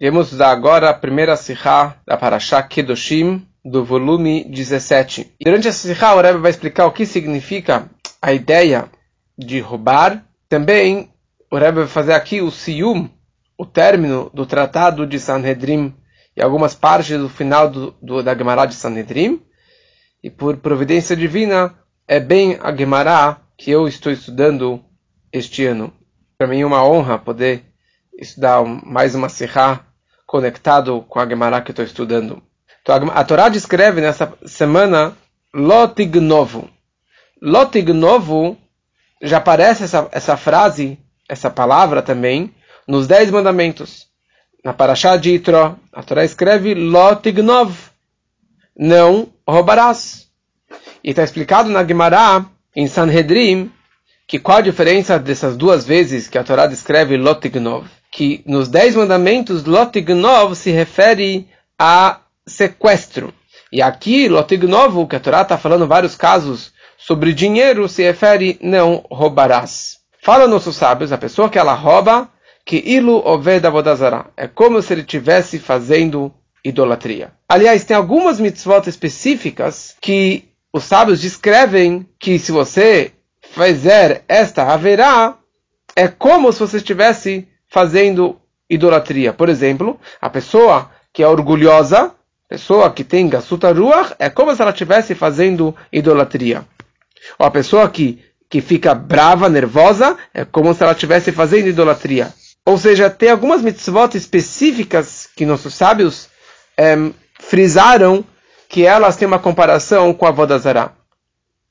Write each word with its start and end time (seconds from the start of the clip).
Vamos 0.00 0.32
usar 0.32 0.52
agora 0.52 0.90
a 0.90 0.94
primeira 0.94 1.36
Sihá 1.36 1.96
da 2.06 2.16
Parashá 2.16 2.62
Kedoshim, 2.62 3.44
do 3.64 3.84
volume 3.84 4.44
17. 4.44 5.34
Durante 5.44 5.66
essa 5.66 5.88
Sihá, 5.88 6.14
o 6.14 6.20
Rebbe 6.20 6.38
vai 6.38 6.52
explicar 6.52 6.86
o 6.86 6.92
que 6.92 7.04
significa 7.04 7.90
a 8.22 8.32
ideia 8.32 8.88
de 9.36 9.58
roubar. 9.58 10.24
Também, 10.48 11.12
o 11.50 11.56
Rebbe 11.58 11.80
vai 11.80 11.88
fazer 11.88 12.12
aqui 12.12 12.40
o 12.40 12.48
Siyum, 12.48 13.10
o 13.58 13.66
término 13.66 14.30
do 14.32 14.46
Tratado 14.46 15.04
de 15.04 15.18
Sanhedrin, 15.18 15.92
e 16.36 16.40
algumas 16.40 16.76
partes 16.76 17.18
do 17.18 17.28
final 17.28 17.68
do, 17.68 17.90
do, 18.00 18.22
da 18.22 18.36
Gemara 18.36 18.66
de 18.66 18.76
Sanhedrin. 18.76 19.42
E 20.22 20.30
por 20.30 20.58
providência 20.58 21.16
divina, 21.16 21.74
é 22.06 22.20
bem 22.20 22.56
a 22.62 22.72
Gemara 22.72 23.38
que 23.56 23.72
eu 23.72 23.88
estou 23.88 24.12
estudando 24.12 24.80
este 25.32 25.66
ano. 25.66 25.92
Para 26.38 26.46
mim 26.46 26.60
é 26.60 26.66
uma 26.66 26.86
honra 26.86 27.18
poder 27.18 27.64
estudar 28.16 28.64
mais 28.64 29.16
uma 29.16 29.28
Sihá 29.28 29.87
conectado 30.28 31.02
com 31.08 31.18
a 31.18 31.26
Gemara 31.26 31.62
que 31.62 31.70
estou 31.70 31.82
estudando. 31.82 32.42
Então, 32.82 33.10
a 33.14 33.24
Torá 33.24 33.48
descreve 33.48 34.02
nessa 34.02 34.30
semana 34.44 35.16
Lotignovo. 35.54 36.68
Lotignovo 37.40 38.58
já 39.22 39.38
aparece 39.38 39.84
essa, 39.84 40.06
essa 40.12 40.36
frase, 40.36 40.98
essa 41.26 41.48
palavra 41.48 42.02
também, 42.02 42.54
nos 42.86 43.06
Dez 43.06 43.30
Mandamentos. 43.30 44.06
Na 44.62 44.74
Parashá 44.74 45.16
de 45.16 45.30
Itro, 45.30 45.78
a 45.90 46.02
Torá 46.02 46.24
escreve 46.24 46.74
Lotignov. 46.74 47.74
Não 48.76 49.32
roubarás. 49.48 50.28
E 51.02 51.10
está 51.10 51.24
explicado 51.24 51.70
na 51.70 51.82
Gemara, 51.86 52.44
em 52.76 52.86
Sanhedrin, 52.86 53.72
que 54.26 54.38
qual 54.38 54.58
a 54.58 54.62
diferença 54.62 55.18
dessas 55.18 55.56
duas 55.56 55.86
vezes 55.86 56.28
que 56.28 56.36
a 56.36 56.44
Torá 56.44 56.66
descreve 56.66 57.16
Lotignov? 57.16 57.88
Que 58.10 58.42
nos 58.46 58.68
Dez 58.68 58.94
Mandamentos, 58.94 59.64
Lotignov 59.64 60.54
se 60.54 60.70
refere 60.70 61.46
a 61.78 62.20
sequestro. 62.46 63.32
E 63.70 63.82
aqui, 63.82 64.28
Lotignovo, 64.28 65.06
que 65.06 65.16
a 65.16 65.20
Torá 65.20 65.42
está 65.42 65.58
falando 65.58 65.86
vários 65.86 66.14
casos 66.14 66.72
sobre 66.96 67.32
dinheiro, 67.32 67.88
se 67.88 68.02
refere 68.02 68.58
não 68.62 69.04
roubarás. 69.10 69.98
Fala 70.22 70.48
nossos 70.48 70.76
sábios, 70.76 71.12
a 71.12 71.18
pessoa 71.18 71.48
que 71.48 71.58
ela 71.58 71.74
rouba, 71.74 72.30
que 72.64 72.76
ilu 72.76 73.22
oveda 73.24 73.70
vodazara. 73.70 74.26
É 74.36 74.46
como 74.46 74.82
se 74.82 74.92
ele 74.92 75.02
estivesse 75.02 75.58
fazendo 75.58 76.32
idolatria. 76.64 77.32
Aliás, 77.48 77.84
tem 77.84 77.96
algumas 77.96 78.40
mitzvot 78.40 78.88
específicas 78.88 79.96
que 80.00 80.48
os 80.72 80.84
sábios 80.84 81.20
descrevem 81.20 82.06
que 82.18 82.38
se 82.38 82.52
você 82.52 83.12
fizer 83.40 84.24
esta 84.28 84.64
haverá, 84.64 85.38
é 85.96 86.08
como 86.08 86.52
se 86.52 86.60
você 86.60 86.76
estivesse 86.76 87.48
fazendo 87.68 88.36
idolatria. 88.68 89.32
Por 89.32 89.48
exemplo, 89.48 89.98
a 90.20 90.28
pessoa 90.28 90.90
que 91.12 91.22
é 91.22 91.28
orgulhosa, 91.28 92.12
pessoa 92.48 92.90
que 92.90 93.04
tem 93.04 93.28
gasuta 93.28 93.72
ruach, 93.72 94.14
é 94.18 94.30
como 94.30 94.54
se 94.54 94.62
ela 94.62 94.70
estivesse 94.70 95.14
fazendo 95.14 95.74
idolatria. 95.92 96.64
Ou 97.38 97.46
a 97.46 97.50
pessoa 97.50 97.88
que, 97.88 98.22
que 98.48 98.60
fica 98.60 98.94
brava, 98.94 99.48
nervosa, 99.48 100.16
é 100.32 100.44
como 100.44 100.72
se 100.74 100.82
ela 100.82 100.92
estivesse 100.92 101.32
fazendo 101.32 101.68
idolatria. 101.68 102.32
Ou 102.64 102.76
seja, 102.76 103.08
tem 103.08 103.30
algumas 103.30 103.62
mitzvot 103.62 104.14
específicas 104.14 105.28
que 105.34 105.46
nossos 105.46 105.74
sábios 105.74 106.28
é, 106.76 106.96
frisaram 107.38 108.24
que 108.68 108.84
elas 108.84 109.16
têm 109.16 109.26
uma 109.26 109.38
comparação 109.38 110.12
com 110.12 110.26
a 110.26 110.30
Vodazara. 110.30 110.92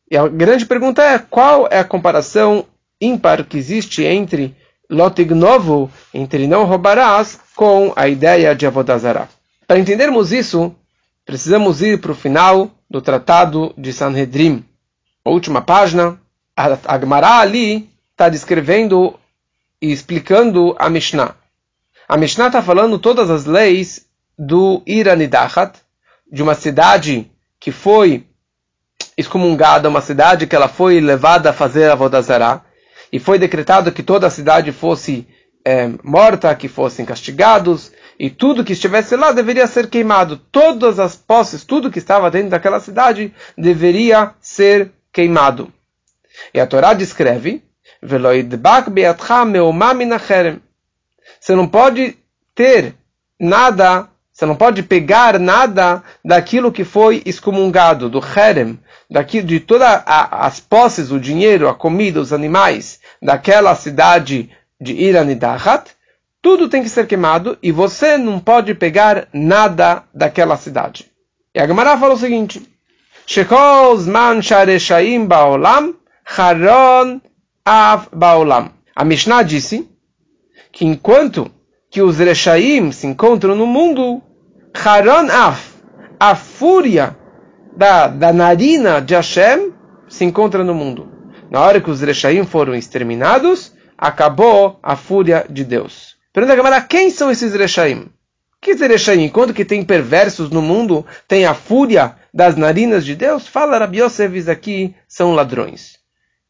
E 0.09 0.17
a 0.17 0.27
grande 0.27 0.65
pergunta 0.65 1.03
é, 1.03 1.19
qual 1.19 1.67
é 1.69 1.79
a 1.79 1.83
comparação 1.83 2.65
ímpar 2.99 3.43
que 3.45 3.57
existe 3.57 4.03
entre 4.03 4.55
lotignovo, 4.89 5.91
entre 6.13 6.47
não 6.47 6.65
roubarás, 6.65 7.39
com 7.55 7.91
a 7.95 8.07
ideia 8.07 8.55
de 8.55 8.65
Avodazara. 8.65 9.29
Para 9.67 9.79
entendermos 9.79 10.31
isso, 10.31 10.73
precisamos 11.25 11.81
ir 11.81 11.99
para 11.99 12.11
o 12.11 12.15
final 12.15 12.71
do 12.89 13.01
Tratado 13.01 13.73
de 13.77 13.91
Sanhedrin. 13.91 14.63
A 15.25 15.29
última 15.29 15.61
página, 15.61 16.19
Agmará 16.55 17.39
ali 17.39 17.89
está 18.11 18.29
descrevendo 18.29 19.13
e 19.81 19.91
explicando 19.91 20.75
a 20.79 20.89
Mishnah. 20.89 21.35
A 22.07 22.17
Mishnah 22.17 22.47
está 22.47 22.61
falando 22.61 22.97
todas 22.97 23.29
as 23.29 23.45
leis 23.45 24.05
do 24.39 24.81
Iranidachat, 24.85 25.79
de 26.31 26.41
uma 26.41 26.55
cidade 26.55 27.29
que 27.59 27.71
foi 27.71 28.25
excomungada, 29.17 29.89
uma 29.89 30.01
cidade 30.01 30.47
que 30.47 30.55
ela 30.55 30.67
foi 30.67 30.99
levada 30.99 31.49
a 31.49 31.53
fazer 31.53 31.89
a 31.89 31.95
Vodazara 31.95 32.61
e 33.11 33.19
foi 33.19 33.39
decretado 33.39 33.91
que 33.91 34.03
toda 34.03 34.27
a 34.27 34.31
cidade 34.31 34.71
fosse 34.71 35.27
é, 35.65 35.89
morta, 36.03 36.53
que 36.55 36.67
fossem 36.67 37.05
castigados, 37.05 37.91
e 38.19 38.29
tudo 38.29 38.63
que 38.63 38.73
estivesse 38.73 39.15
lá 39.15 39.31
deveria 39.31 39.67
ser 39.67 39.89
queimado. 39.89 40.37
Todas 40.37 40.99
as 40.99 41.15
posses, 41.15 41.63
tudo 41.63 41.91
que 41.91 41.99
estava 41.99 42.31
dentro 42.31 42.49
daquela 42.49 42.79
cidade 42.79 43.33
deveria 43.57 44.31
ser 44.39 44.91
queimado. 45.11 45.71
E 46.53 46.59
a 46.59 46.65
Torá 46.65 46.93
descreve: 46.93 47.63
Você 51.41 51.55
não 51.55 51.67
pode 51.67 52.17
ter 52.55 52.95
nada, 53.39 54.09
você 54.31 54.45
não 54.45 54.55
pode 54.55 54.83
pegar 54.83 55.39
nada 55.39 56.03
daquilo 56.23 56.71
que 56.71 56.83
foi 56.83 57.21
excomungado, 57.25 58.09
do 58.09 58.21
herem, 58.35 58.79
daqui 59.09 59.41
de 59.41 59.59
todas 59.59 60.01
as 60.05 60.59
posses, 60.59 61.11
o 61.11 61.19
dinheiro, 61.19 61.67
a 61.67 61.73
comida, 61.73 62.19
os 62.19 62.33
animais 62.33 62.99
daquela 63.21 63.75
cidade 63.75 64.49
de 64.79 64.93
Iranidahat, 64.93 65.91
tudo 66.41 66.69
tem 66.69 66.83
que 66.83 66.89
ser 66.89 67.07
queimado 67.07 67.57
e 67.61 67.71
você 67.71 68.17
não 68.17 68.39
pode 68.39 68.73
pegar 68.73 69.27
nada 69.33 70.03
daquela 70.13 70.55
cidade. 70.57 71.05
E 71.53 71.59
a 71.59 71.67
Gemara 71.67 71.97
fala 71.97 72.13
o 72.13 72.17
seguinte: 72.17 72.61
shareshaim 73.27 75.25
baolam 75.25 75.95
haron 76.25 77.21
av 77.65 78.07
baolam. 78.13 78.71
A 78.95 79.03
Mishnah 79.03 79.43
disse 79.43 79.87
que 80.71 80.85
enquanto 80.85 81.51
que 81.89 82.01
os 82.01 82.17
Reshaim 82.17 82.91
se 82.91 83.07
encontram 83.07 83.55
no 83.55 83.65
mundo, 83.65 84.21
Haron 84.73 85.29
Af, 85.31 85.73
a 86.19 86.35
fúria 86.35 87.15
da, 87.77 88.07
da 88.07 88.33
narina 88.33 88.99
de 88.99 89.13
Hashem 89.13 89.71
se 90.09 90.25
encontra 90.25 90.63
no 90.63 90.73
mundo. 90.73 91.11
Na 91.49 91.61
hora 91.61 91.79
que 91.79 91.91
os 91.91 92.01
Reshaim 92.01 92.43
foram 92.43 92.73
exterminados, 92.73 93.71
acabou 93.95 94.79
a 94.81 94.95
fúria 94.95 95.45
de 95.47 95.63
Deus. 95.63 96.15
Pergunta 96.33 96.53
a 96.53 96.55
Gamara, 96.55 96.81
quem 96.81 97.11
são 97.11 97.29
esses 97.29 97.53
Reshaim? 97.53 98.07
Que 98.59 98.73
Reshaim? 98.73 99.29
Quando 99.29 99.53
que 99.53 99.63
tem 99.63 99.85
perversos 99.85 100.49
no 100.49 100.61
mundo, 100.61 101.05
tem 101.27 101.45
a 101.45 101.53
fúria 101.53 102.15
das 102.33 102.55
narinas 102.55 103.05
de 103.05 103.15
Deus? 103.15 103.47
Fala 103.47 103.77
Rabi 103.77 104.01
Yosef, 104.01 104.49
aqui 104.49 104.95
são 105.07 105.35
ladrões. 105.35 105.99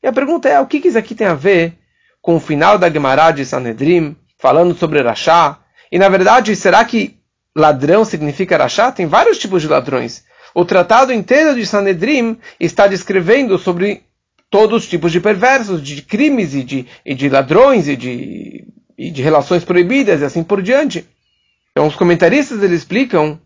E 0.02 0.08
a 0.08 0.14
pergunta 0.14 0.48
é, 0.48 0.58
o 0.62 0.66
que, 0.66 0.78
isso 0.78 0.98
aqui 0.98 1.14
tem 1.14 1.28
a 1.28 1.34
ver 1.34 1.78
com 2.22 2.38
o 2.38 2.40
final 2.40 2.78
da 2.78 2.90
Gemara 2.90 3.32
de 3.32 3.46
Sanhedrin, 3.46 4.16
falando 4.38 4.74
sobre 4.78 5.02
Rashá? 5.02 5.60
E 5.92 6.00
na 6.00 6.08
verdade, 6.08 6.56
será 6.56 6.86
que 6.86 7.20
ladrão 7.54 8.06
significa 8.06 8.58
Rashá? 8.58 8.94
Tem 8.94 9.06
vários 9.06 9.38
tipos 9.38 9.62
de 9.62 9.68
ladrões. 9.68 10.24
O 10.58 10.66
tratado 10.66 11.14
inteiro 11.14 11.54
de 11.54 11.68
Sanedrim 11.68 12.36
está 12.60 12.88
descrevendo 12.88 13.60
sobre 13.60 14.02
todos 14.50 14.86
os 14.86 14.90
tipos 14.90 15.12
de 15.12 15.22
perversos, 15.22 15.84
de 15.84 16.02
crimes 16.02 16.56
e 16.56 16.64
de, 16.64 16.88
e 17.06 17.14
de 17.14 17.30
ladrões 17.30 17.88
e 17.88 17.96
de, 17.96 18.68
e 18.98 19.12
de 19.12 19.22
relações 19.22 19.64
proibidas 19.64 20.20
e 20.20 20.26
assim 20.26 20.44
por 20.44 20.64
diante. 20.64 21.08
Então 21.72 21.86
os 21.86 21.96
comentaristas 21.96 22.64
eles 22.64 22.80
explicam 22.80 23.40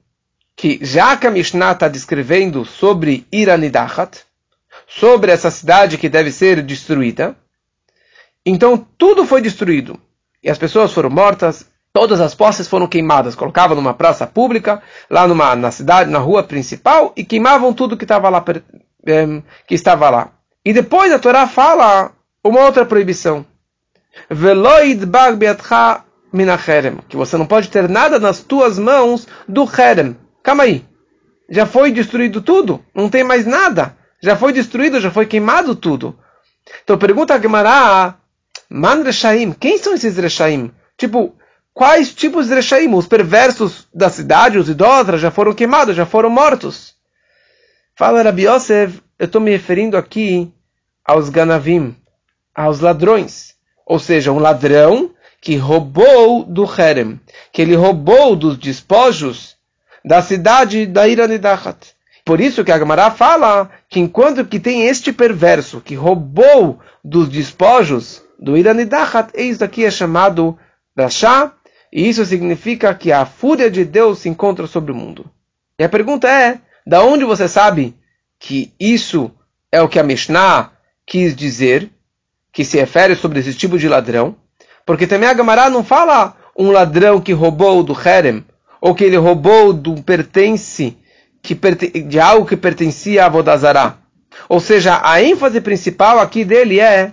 que 0.55 0.79
já 0.81 1.17
que 1.17 1.27
a 1.27 1.31
Mishnah 1.31 1.73
está 1.73 1.89
descrevendo 1.89 2.63
sobre 2.63 3.27
Iranidachat, 3.29 4.21
sobre 4.87 5.33
essa 5.33 5.51
cidade 5.51 5.97
que 5.97 6.07
deve 6.07 6.31
ser 6.31 6.61
destruída, 6.61 7.35
então 8.45 8.77
tudo 8.97 9.25
foi 9.25 9.41
destruído. 9.41 9.99
E 10.41 10.49
as 10.49 10.57
pessoas 10.57 10.93
foram 10.93 11.09
mortas, 11.09 11.65
Todas 11.93 12.21
as 12.21 12.33
posses 12.33 12.67
foram 12.67 12.87
queimadas, 12.87 13.35
colocavam 13.35 13.75
numa 13.75 13.93
praça 13.93 14.25
pública, 14.25 14.81
lá 15.09 15.27
numa, 15.27 15.55
na 15.55 15.71
cidade, 15.71 16.09
na 16.09 16.19
rua 16.19 16.41
principal, 16.41 17.11
e 17.17 17.23
queimavam 17.23 17.73
tudo 17.73 17.97
que 17.97 18.05
estava 18.05 18.29
lá, 18.29 18.43
que 19.67 19.75
estava 19.75 20.09
lá. 20.09 20.31
E 20.63 20.71
depois 20.71 21.11
a 21.11 21.19
Torá 21.19 21.47
fala 21.47 22.11
uma 22.43 22.61
outra 22.61 22.85
proibição. 22.85 23.45
Que 27.09 27.17
você 27.17 27.37
não 27.37 27.45
pode 27.45 27.69
ter 27.69 27.89
nada 27.89 28.19
nas 28.19 28.39
tuas 28.39 28.79
mãos 28.79 29.27
do 29.47 29.67
herem. 29.77 30.15
Calma 30.41 30.63
aí. 30.63 30.85
Já 31.49 31.65
foi 31.65 31.91
destruído 31.91 32.41
tudo? 32.41 32.83
Não 32.95 33.09
tem 33.09 33.23
mais 33.23 33.45
nada. 33.45 33.97
Já 34.23 34.37
foi 34.37 34.53
destruído, 34.53 35.01
já 35.01 35.11
foi 35.11 35.25
queimado 35.25 35.75
tudo. 35.75 36.17
Então 36.83 36.97
pergunta 36.97 37.33
a 37.33 37.39
Gemara, 37.39 38.15
Man 38.69 39.03
Reshaim, 39.03 39.51
quem 39.51 39.77
são 39.77 39.93
esses 39.93 40.15
Reshaim? 40.15 40.71
Tipo, 40.97 41.35
Quais 41.73 42.13
tipos 42.13 42.47
de 42.47 42.55
Rechaim? 42.55 42.93
Os 42.93 43.07
perversos 43.07 43.87
da 43.93 44.09
cidade, 44.09 44.57
os 44.57 44.69
idólatras, 44.69 45.21
já 45.21 45.31
foram 45.31 45.53
queimados, 45.53 45.95
já 45.95 46.05
foram 46.05 46.29
mortos. 46.29 46.95
Fala 47.95 48.21
Rabi 48.21 48.47
Yosef, 48.47 49.01
eu 49.17 49.25
estou 49.25 49.39
me 49.39 49.51
referindo 49.51 49.95
aqui 49.95 50.51
aos 51.05 51.29
ganavim, 51.29 51.95
aos 52.53 52.79
ladrões. 52.79 53.55
Ou 53.85 53.99
seja, 53.99 54.31
um 54.31 54.39
ladrão 54.39 55.11
que 55.39 55.55
roubou 55.55 56.43
do 56.43 56.65
Herem, 56.65 57.19
que 57.51 57.61
ele 57.61 57.75
roubou 57.75 58.35
dos 58.35 58.57
despojos 58.57 59.55
da 60.03 60.21
cidade 60.21 60.85
da 60.85 61.07
Iranidachat. 61.07 61.95
Por 62.23 62.39
isso 62.39 62.63
que 62.63 62.71
a 62.71 62.77
Gemara 62.77 63.09
fala 63.11 63.69
que 63.89 63.99
enquanto 63.99 64.45
que 64.45 64.59
tem 64.59 64.83
este 64.83 65.11
perverso 65.11 65.81
que 65.81 65.95
roubou 65.95 66.79
dos 67.03 67.27
despojos 67.27 68.23
do 68.39 68.55
Iranidachat, 68.55 69.31
eis 69.33 69.61
aqui 69.61 69.85
é 69.85 69.91
chamado 69.91 70.57
Rasha, 70.97 71.51
e 71.91 72.07
isso 72.07 72.25
significa 72.25 72.93
que 72.95 73.11
a 73.11 73.25
fúria 73.25 73.69
de 73.69 73.83
Deus 73.83 74.19
se 74.19 74.29
encontra 74.29 74.65
sobre 74.65 74.91
o 74.91 74.95
mundo. 74.95 75.29
E 75.77 75.83
a 75.83 75.89
pergunta 75.89 76.29
é, 76.29 76.59
da 76.85 77.03
onde 77.03 77.25
você 77.25 77.47
sabe 77.47 77.95
que 78.39 78.73
isso 78.79 79.31
é 79.71 79.81
o 79.81 79.89
que 79.89 79.99
a 79.99 80.03
Mishnah 80.03 80.71
quis 81.05 81.35
dizer, 81.35 81.89
que 82.53 82.63
se 82.63 82.77
refere 82.77 83.15
sobre 83.15 83.39
esse 83.39 83.53
tipo 83.53 83.77
de 83.77 83.87
ladrão? 83.87 84.35
Porque 84.85 85.07
também 85.07 85.29
a 85.29 85.35
Gemara 85.35 85.69
não 85.69 85.83
fala 85.83 86.35
um 86.57 86.71
ladrão 86.71 87.19
que 87.19 87.33
roubou 87.33 87.83
do 87.83 87.93
Herem, 87.93 88.45
ou 88.79 88.95
que 88.95 89.03
ele 89.03 89.17
roubou 89.17 89.73
do 89.73 90.01
pertence 90.01 90.97
que, 91.41 91.55
de 91.55 92.19
algo 92.19 92.45
que 92.45 92.57
pertencia 92.57 93.25
a 93.25 93.29
Vodazará. 93.29 93.97
Ou 94.47 94.59
seja, 94.59 95.01
a 95.03 95.21
ênfase 95.21 95.61
principal 95.61 96.19
aqui 96.19 96.43
dele 96.43 96.79
é 96.79 97.11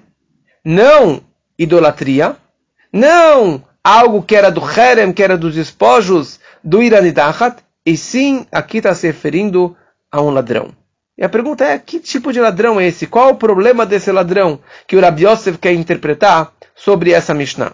não 0.65 1.23
idolatria, 1.59 2.37
não 2.93 3.63
algo 3.89 4.23
que 4.23 4.37
era 4.37 4.51
do 4.51 4.61
Herem, 4.61 5.13
que 5.15 5.23
era 5.23 5.39
dos 5.39 5.55
despojos 5.55 6.39
do 6.63 6.83
Iranidachat, 6.83 7.63
e 7.87 7.97
sim, 7.97 8.47
aqui 8.53 8.79
está 8.79 8.95
se 8.95 9.07
referindo 9.07 9.75
a 10.13 10.21
um 10.21 10.29
ladrão. 10.29 10.75
E 11.17 11.25
a 11.25 11.29
pergunta 11.29 11.65
é, 11.65 11.79
que 11.79 11.99
tipo 11.99 12.31
de 12.31 12.39
ladrão 12.39 12.79
é 12.79 12.87
esse? 12.87 13.07
Qual 13.07 13.31
o 13.31 13.37
problema 13.37 13.87
desse 13.87 14.13
ladrão 14.13 14.61
que 14.87 14.95
o 14.95 15.01
Rabi 15.01 15.27
Yosef 15.27 15.57
quer 15.57 15.73
interpretar 15.73 16.53
sobre 16.75 17.13
essa 17.13 17.33
Mishnah? 17.33 17.73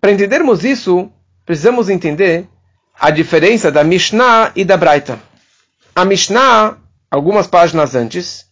Para 0.00 0.12
entendermos 0.12 0.64
isso, 0.64 1.10
precisamos 1.44 1.90
entender 1.90 2.48
a 2.98 3.10
diferença 3.10 3.70
da 3.70 3.84
Mishnah 3.84 4.52
e 4.56 4.64
da 4.64 4.76
Braita. 4.78 5.20
A 5.94 6.04
Mishnah, 6.04 6.78
algumas 7.10 7.46
páginas 7.46 7.94
antes, 7.94 8.46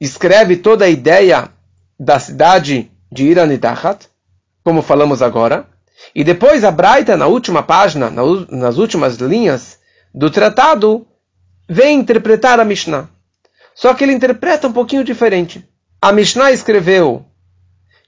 escreve 0.00 0.56
toda 0.56 0.86
a 0.86 0.88
ideia 0.88 1.50
da 1.98 2.18
cidade 2.18 2.90
de 3.12 3.24
Iranidachat, 3.26 4.08
como 4.64 4.80
falamos 4.80 5.20
agora, 5.20 5.68
e 6.14 6.24
depois 6.24 6.64
a 6.64 6.70
Braita, 6.70 7.16
na 7.16 7.26
última 7.26 7.62
página, 7.62 8.10
nas 8.10 8.78
últimas 8.78 9.16
linhas 9.16 9.78
do 10.14 10.30
tratado, 10.30 11.06
vem 11.68 11.98
interpretar 12.00 12.58
a 12.58 12.64
Mishnah. 12.64 13.08
Só 13.74 13.94
que 13.94 14.04
ele 14.04 14.12
interpreta 14.12 14.66
um 14.66 14.72
pouquinho 14.72 15.04
diferente. 15.04 15.64
A 16.02 16.12
Mishnah 16.12 16.52
escreveu 16.52 17.24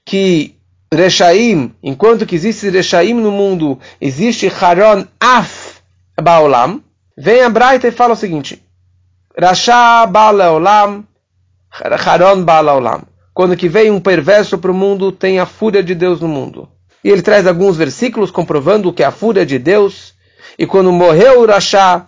que 0.05 0.55
Reshaim, 0.93 1.73
enquanto 1.81 2.25
que 2.25 2.35
existe 2.35 2.69
Reshaim 2.69 3.15
no 3.15 3.31
mundo, 3.31 3.79
existe 3.99 4.47
Haron 4.47 5.07
Af 5.19 5.81
Baolam. 6.21 6.83
Vem 7.17 7.41
a 7.41 7.49
Braita 7.49 7.87
e 7.87 7.91
fala 7.91 8.13
o 8.13 8.17
seguinte: 8.17 8.61
Rasha 9.39 10.05
Baolam, 10.05 11.05
Haron 11.71 12.43
Baolam. 12.43 13.03
Quando 13.33 13.57
que 13.57 13.67
vem 13.67 13.89
um 13.89 13.99
perverso 13.99 14.59
para 14.59 14.71
o 14.71 14.75
mundo, 14.75 15.11
tem 15.11 15.39
a 15.39 15.45
fúria 15.45 15.81
de 15.81 15.95
Deus 15.95 16.21
no 16.21 16.27
mundo. 16.27 16.69
E 17.03 17.09
ele 17.09 17.21
traz 17.21 17.45
alguns 17.45 17.75
versículos 17.75 18.31
comprovando 18.31 18.93
que 18.93 19.03
a 19.03 19.11
fúria 19.11 19.45
de 19.45 19.59
Deus. 19.59 20.13
E 20.57 20.65
quando 20.65 20.91
morreu 20.91 21.41
o 21.41 21.45
Rasha, 21.45 22.05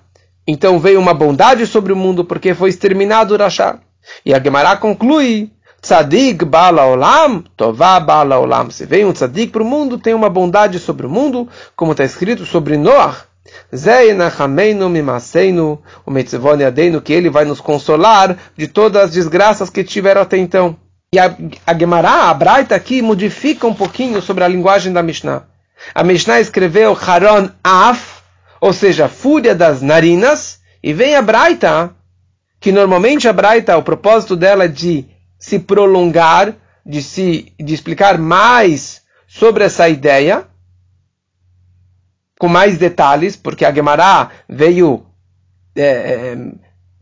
então 0.48 0.80
veio 0.80 1.00
uma 1.00 1.14
bondade 1.14 1.66
sobre 1.68 1.92
o 1.92 1.96
mundo, 1.96 2.24
porque 2.24 2.54
foi 2.54 2.70
exterminado 2.70 3.34
o 3.34 3.38
Rasha. 3.38 3.80
E 4.26 4.34
a 4.34 4.40
Gemara 4.40 4.78
conclui 4.78 5.52
Tzadik 5.86 6.44
bala 6.46 6.88
olam, 6.88 7.44
tová 7.56 8.00
bala 8.00 8.40
olam. 8.40 8.72
Se 8.72 8.88
vem 8.88 9.06
um 9.06 9.14
tzadik 9.14 9.52
para 9.52 9.62
o 9.62 9.66
mundo, 9.66 10.00
tem 10.00 10.16
uma 10.16 10.32
bondade 10.32 10.80
sobre 10.80 11.06
o 11.06 11.10
mundo, 11.10 11.48
como 11.76 11.92
está 11.92 12.04
escrito 12.04 12.44
sobre 12.44 12.76
Noah. 12.76 13.16
Zeinachameinu 13.74 14.90
mimaseinu, 14.90 15.80
o 16.04 16.10
metzivone 16.10 16.64
adeinu, 16.64 17.00
que 17.02 17.14
ele 17.14 17.30
vai 17.30 17.46
nos 17.46 17.62
consolar 17.62 18.36
de 18.58 18.68
todas 18.68 19.04
as 19.04 19.12
desgraças 19.12 19.70
que 19.70 19.84
tiveram 19.84 20.22
até 20.22 20.38
então. 20.38 20.76
E 21.16 21.20
a, 21.20 21.34
a 21.66 21.74
Gemara, 21.74 22.30
a 22.30 22.34
Braita 22.34 22.76
aqui, 22.76 23.02
modifica 23.02 23.66
um 23.66 23.74
pouquinho 23.74 24.22
sobre 24.22 24.44
a 24.44 24.50
linguagem 24.50 24.92
da 24.92 25.02
Mishnah. 25.02 25.44
A 25.94 26.04
Mishnah 26.04 26.42
escreveu 26.42 26.92
Haron 26.94 27.50
Af, 27.64 28.22
ou 28.60 28.74
seja, 28.74 29.08
fúria 29.08 29.56
das 29.56 29.82
narinas, 29.82 30.60
e 30.84 30.92
vem 30.92 31.16
a 31.16 31.22
Braita, 31.22 31.96
que 32.60 32.70
normalmente 32.70 33.30
a 33.30 33.34
Braita, 33.34 33.78
o 33.78 33.82
propósito 33.82 34.36
dela 34.36 34.66
é 34.66 34.68
de 34.68 35.06
se 35.40 35.58
prolongar, 35.58 36.54
de 36.86 37.02
se 37.02 37.54
de 37.58 37.74
explicar 37.74 38.18
mais 38.18 39.02
sobre 39.26 39.64
essa 39.64 39.88
ideia, 39.88 40.46
com 42.38 42.50
mais 42.50 42.78
detalhes, 42.78 43.38
porque 43.38 43.64
a 43.64 43.74
Gemara 43.74 44.32
veio 44.50 45.06
é, 45.78 45.82
é, 45.82 46.38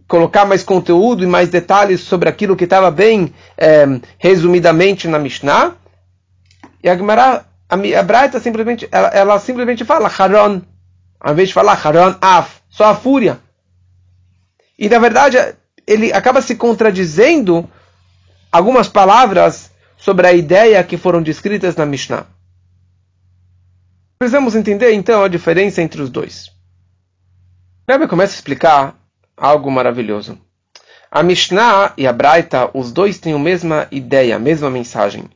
colocar 0.07 0.45
mais 0.45 0.63
conteúdo 0.63 1.23
e 1.23 1.27
mais 1.27 1.49
detalhes 1.49 2.01
sobre 2.01 2.29
aquilo 2.29 2.55
que 2.55 2.65
estava 2.65 2.91
bem 2.91 3.33
é, 3.57 3.85
resumidamente 4.17 5.07
na 5.07 5.19
Mishnah. 5.19 5.75
E 6.83 6.89
a 6.89 6.95
Gemara, 6.95 7.45
a, 7.69 7.75
a 7.75 8.03
Braita 8.03 8.39
simplesmente, 8.39 8.87
ela, 8.91 9.07
ela, 9.09 9.39
simplesmente 9.39 9.85
fala 9.85 10.11
Haron, 10.17 10.61
ao 11.19 11.33
invés 11.33 11.49
de 11.49 11.53
falar 11.53 11.79
Haron 11.83 12.15
Af, 12.21 12.61
só 12.69 12.85
a 12.85 12.95
fúria. 12.95 13.39
E 14.77 14.89
na 14.89 14.99
verdade, 14.99 15.37
ele 15.87 16.11
acaba 16.11 16.41
se 16.41 16.55
contradizendo 16.55 17.69
algumas 18.51 18.87
palavras 18.87 19.71
sobre 19.97 20.27
a 20.27 20.33
ideia 20.33 20.83
que 20.83 20.97
foram 20.97 21.21
descritas 21.21 21.75
na 21.75 21.85
Mishnah. 21.85 22.25
Precisamos 24.19 24.55
entender 24.55 24.93
então 24.93 25.23
a 25.23 25.27
diferença 25.27 25.81
entre 25.81 26.01
os 26.01 26.09
dois. 26.09 26.51
Rebbe 27.87 28.07
começa 28.07 28.33
a 28.33 28.35
explicar 28.35 29.02
algo 29.35 29.69
maravilhoso. 29.71 30.39
A 31.11 31.21
Mishnah 31.21 31.93
e 31.97 32.07
a 32.07 32.13
Braita, 32.13 32.71
os 32.73 32.91
dois 32.91 33.19
têm 33.19 33.33
a 33.33 33.39
mesma 33.39 33.87
ideia, 33.91 34.35
a 34.35 34.39
mesma 34.39 34.69
mensagem. 34.69 35.29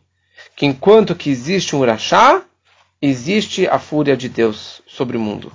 Que 0.55 0.65
enquanto 0.65 1.15
que 1.15 1.29
existe 1.29 1.75
um 1.75 1.79
Urachá, 1.79 2.41
existe 3.01 3.67
a 3.67 3.77
fúria 3.77 4.17
de 4.17 4.27
Deus 4.27 4.81
sobre 4.88 5.17
o 5.17 5.19
mundo. 5.19 5.51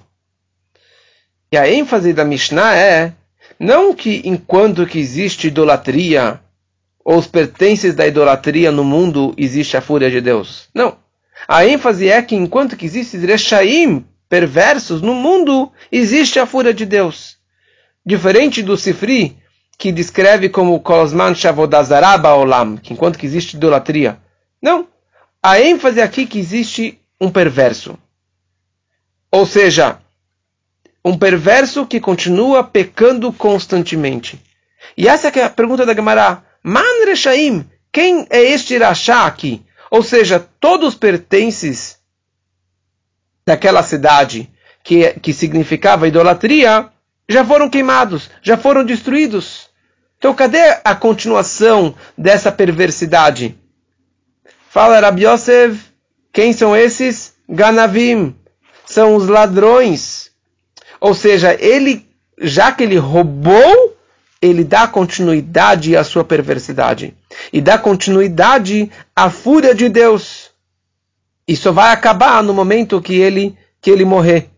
E 1.51 1.57
a 1.57 1.69
ênfase 1.69 2.13
da 2.13 2.25
Mishnah 2.25 2.77
é 2.77 3.13
não 3.59 3.95
que 3.95 4.23
enquanto 4.25 4.87
que 4.87 4.99
existe 4.99 5.49
idolatria 5.49 6.41
ou 7.05 7.19
os 7.19 7.27
pertences 7.27 7.95
da 7.95 8.07
idolatria 8.07 8.71
no 8.71 8.85
mundo 8.85 9.35
existe 9.37 9.77
a 9.77 9.81
fúria 9.81 10.11
de 10.11 10.21
Deus. 10.21 10.69
Não. 10.75 10.97
A 11.49 11.67
ênfase 11.67 12.09
é 12.09 12.23
que 12.23 12.37
enquanto 12.37 12.77
que 12.77 12.87
existe 12.87 13.17
Reshaim, 13.19 14.07
perversos, 14.29 15.03
no 15.03 15.15
mundo 15.15 15.71
existe 15.91 16.39
a 16.39 16.47
fúria 16.47 16.73
de 16.73 16.87
Deus. 16.87 17.32
Diferente 18.05 18.63
do 18.63 18.77
Sifri, 18.77 19.37
que 19.79 19.93
descreve 19.93 20.49
como 20.49 20.81
Kosman 20.81 21.35
Shavodazaraba 21.35 22.35
Olam, 22.35 22.77
que 22.77 22.93
enquanto 22.93 23.19
que 23.19 23.27
existe 23.27 23.57
idolatria. 23.57 24.19
Não. 24.61 24.89
A 25.43 25.61
ênfase 25.61 26.01
aqui 26.01 26.23
é 26.23 26.27
que 26.27 26.39
existe 26.39 27.01
um 27.21 27.31
perverso. 27.31 27.99
Ou 29.31 29.47
seja, 29.47 29.99
um 31.05 31.17
perverso 31.17 31.87
que 31.87 32.01
continua 32.01 32.63
pecando 32.63 33.33
constantemente. 33.33 34.41
E 34.97 35.09
essa 35.09 35.29
é 35.29 35.45
a 35.45 35.51
pergunta 35.51 35.87
da 35.87 35.95
Gemara. 35.95 36.45
Man 36.63 37.05
Reshaim, 37.07 37.69
quem 37.91 38.27
é 38.31 38.41
este 38.41 38.75
Irachá 38.75 39.27
aqui? 39.27 39.65
Ou 39.91 40.03
seja, 40.03 40.39
todos 40.61 40.89
os 40.89 40.95
pertences 40.95 41.99
daquela 43.45 43.83
cidade 43.83 44.49
que, 44.85 45.13
que 45.21 45.33
significava 45.33 46.07
idolatria 46.07 46.89
já 47.29 47.45
foram 47.45 47.69
queimados, 47.69 48.31
já 48.43 48.57
foram 48.57 48.85
destruídos. 48.85 49.69
Então, 50.19 50.35
cadê 50.35 50.81
a 50.85 50.95
continuação 50.95 51.95
dessa 52.17 52.53
perversidade? 52.53 53.59
Fala 54.69 55.01
Rabi 55.01 55.27
Yosef, 55.27 55.81
quem 56.33 56.53
são 56.53 56.77
esses? 56.77 57.35
Ganavim, 57.49 58.35
são 58.87 59.17
os 59.17 59.27
ladrões. 59.27 60.31
Ou 61.01 61.15
seja, 61.15 61.57
ele, 61.61 62.07
já 62.39 62.73
que 62.73 62.85
ele 62.85 62.97
roubou 62.97 63.93
ele 64.43 64.65
dá 64.65 64.89
continuidade 64.89 65.97
à 65.97 66.03
sua 66.03 66.25
perversidade 66.25 67.15
e 67.53 67.61
dá 67.61 67.79
continuidade 67.79 68.91
à 69.15 69.31
fúria 69.31 69.73
de 69.73 69.89
Deus. 69.89 70.51
Isso 71.47 71.73
vai 71.73 71.93
acabar 71.93 72.43
no 72.43 72.53
momento 72.53 73.01
que 73.01 73.15
ele 73.15 73.57
que 73.81 73.91
ele 73.91 74.05
morrer. 74.05 74.51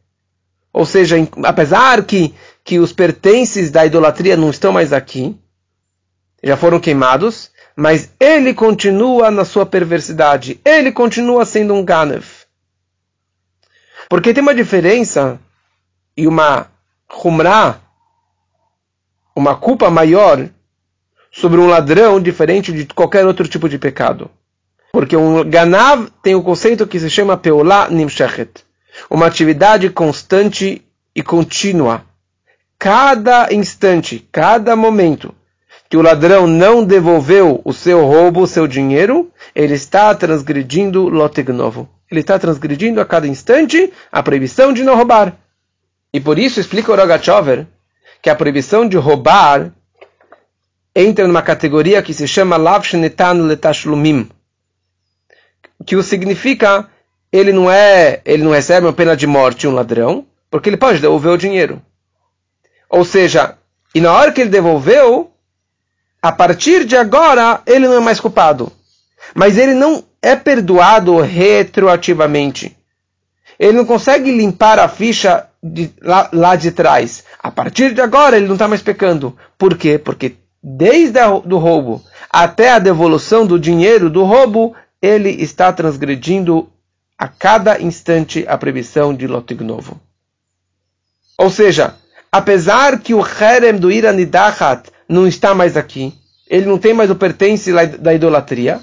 Ou 0.73 0.87
seja, 0.87 1.17
apesar 1.45 2.03
que 2.03 2.35
que 2.65 2.79
os 2.79 2.93
pertences 2.93 3.71
da 3.71 3.85
idolatria 3.85 4.37
não 4.37 4.51
estão 4.51 4.73
mais 4.73 4.93
aqui, 4.93 5.39
já 6.43 6.57
foram 6.57 6.81
queimados, 6.81 7.51
mas 7.77 8.11
ele 8.19 8.55
continua 8.55 9.31
na 9.31 9.45
sua 9.45 9.67
perversidade. 9.67 10.61
Ele 10.65 10.91
continua 10.91 11.45
sendo 11.45 11.75
um 11.75 11.85
Ganev. 11.85 12.25
Porque 14.09 14.33
tem 14.33 14.43
uma 14.43 14.55
diferença 14.55 15.39
e 16.17 16.27
uma 16.27 16.69
Humrah 17.23 17.81
uma 19.37 19.57
culpa 19.57 19.91
maior 19.91 20.49
sobre 21.33 21.61
um 21.61 21.67
ladrão 21.67 22.21
diferente 22.21 22.73
de 22.73 22.87
qualquer 22.87 23.27
outro 23.27 23.49
tipo 23.49 23.69
de 23.69 23.79
pecado. 23.79 24.31
Porque 24.93 25.17
um 25.17 25.43
ganav 25.43 26.09
tem 26.23 26.37
um 26.37 26.43
conceito 26.43 26.87
que 26.87 27.01
se 27.01 27.11
chama 27.11 27.37
peolá 27.37 27.89
nimshechet. 27.91 28.65
Uma 29.11 29.27
atividade 29.27 29.91
constante 29.91 30.85
e 31.15 31.23
contínua. 31.23 32.05
Cada 32.85 33.51
instante, 33.51 34.29
cada 34.31 34.77
momento 34.77 35.35
que 35.89 35.97
o 35.97 36.03
ladrão 36.03 36.47
não 36.47 36.85
devolveu 36.85 37.63
o 37.65 37.73
seu 37.73 38.05
roubo, 38.05 38.43
o 38.43 38.47
seu 38.47 38.67
dinheiro, 38.67 39.33
ele 39.55 39.73
está 39.73 40.15
transgredindo 40.15 41.09
loteg 41.09 41.51
novo. 41.51 41.89
Ele 42.11 42.21
está 42.21 42.39
transgredindo 42.39 43.01
a 43.01 43.07
cada 43.07 43.27
instante 43.27 43.91
a 44.13 44.23
proibição 44.23 44.71
de 44.71 44.85
não 44.85 44.97
roubar. 44.97 45.35
E 46.13 46.21
por 46.21 46.39
isso 46.39 46.61
explica 46.61 46.93
o 46.93 46.95
Rogachover 46.95 47.67
que 48.21 48.29
a 48.29 48.35
proibição 48.35 48.87
de 48.87 48.99
roubar 48.99 49.73
entra 50.95 51.27
numa 51.27 51.41
categoria 51.41 52.03
que 52.03 52.13
se 52.13 52.29
chama 52.29 52.59
Lavshnetan 52.59 53.47
Letashlumim, 53.47 54.29
que 55.87 55.97
o 55.97 56.03
significa 56.03 56.87
ele 57.33 57.51
não 57.51 57.71
é, 57.71 58.21
ele 58.27 58.45
não 58.45 58.51
recebe 58.51 58.87
uma 58.87 58.93
pena 58.93 59.17
de 59.17 59.27
morte 59.27 59.67
um 59.67 59.73
ladrão, 59.73 60.27
porque 60.51 60.69
ele 60.69 60.77
pode 60.77 61.01
devolver 61.01 61.33
o 61.33 61.39
dinheiro. 61.39 61.81
Ou 62.95 63.05
seja, 63.05 63.59
e 63.93 64.01
na 64.01 64.13
hora 64.13 64.31
que 64.31 64.41
ele 64.41 64.51
devolveu, 64.51 65.33
a 66.23 66.31
partir 66.31 66.85
de 66.85 66.97
agora 66.97 67.61
ele 67.67 67.89
não 67.89 67.95
é 67.97 68.01
mais 68.01 68.21
culpado. 68.21 68.71
Mas 69.35 69.59
ele 69.59 69.75
não 69.75 70.05
é 70.23 70.37
perdoado 70.37 71.21
retroativamente. 71.21 72.77
Ele 73.59 73.79
não 73.79 73.85
consegue 73.85 74.31
limpar 74.31 74.79
a 74.79 74.87
ficha 74.87 75.49
de, 75.61 75.93
lá, 76.01 76.31
lá, 76.33 76.55
de 76.55 76.71
trás. 76.71 77.25
A 77.43 77.51
partir 77.51 77.93
de 77.93 78.01
agora 78.01 78.37
ele 78.37 78.47
não 78.47 78.55
está 78.55 78.69
mais 78.69 78.81
pecando. 78.81 79.37
Por 79.59 79.77
quê? 79.77 79.99
Porque 79.99 80.37
desde 80.63 81.21
o 81.21 81.41
do 81.41 81.59
roubo 81.59 82.01
até 82.31 82.71
a 82.71 82.79
devolução 82.79 83.45
do 83.45 83.59
dinheiro 83.59 84.09
do 84.09 84.23
roubo, 84.23 84.73
ele 85.03 85.31
está 85.31 85.73
transgredindo 85.73 86.71
a 87.19 87.27
cada 87.27 87.83
instante 87.83 88.45
a 88.47 88.57
proibição 88.57 89.13
de 89.13 89.27
lotig 89.27 89.65
novo. 89.65 90.01
Ou 91.37 91.51
seja, 91.51 91.97
apesar 92.35 92.99
que 92.99 93.15
o 93.15 93.25
Herem 93.25 93.77
do 93.77 93.93
Iranidahat 93.93 94.91
não 95.09 95.25
está 95.25 95.55
mais 95.55 95.77
aqui, 95.77 96.13
ele 96.49 96.67
não 96.67 96.79
tem 96.79 96.93
mais 96.93 97.09
o 97.09 97.15
pertence 97.15 97.73
da 97.99 98.13
idolatria, 98.13 98.81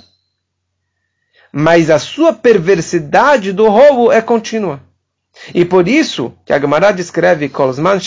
mas 1.51 1.89
a 1.89 1.99
sua 1.99 2.31
perversidade 2.31 3.51
do 3.51 3.67
roubo 3.67 4.09
é 4.09 4.21
contínua. 4.21 4.79
E 5.53 5.65
por 5.65 5.85
isso 5.85 6.33
que 6.45 6.53
a 6.53 6.59
Gemara 6.61 6.93
descreve 6.93 7.49
Kolzman 7.49 7.99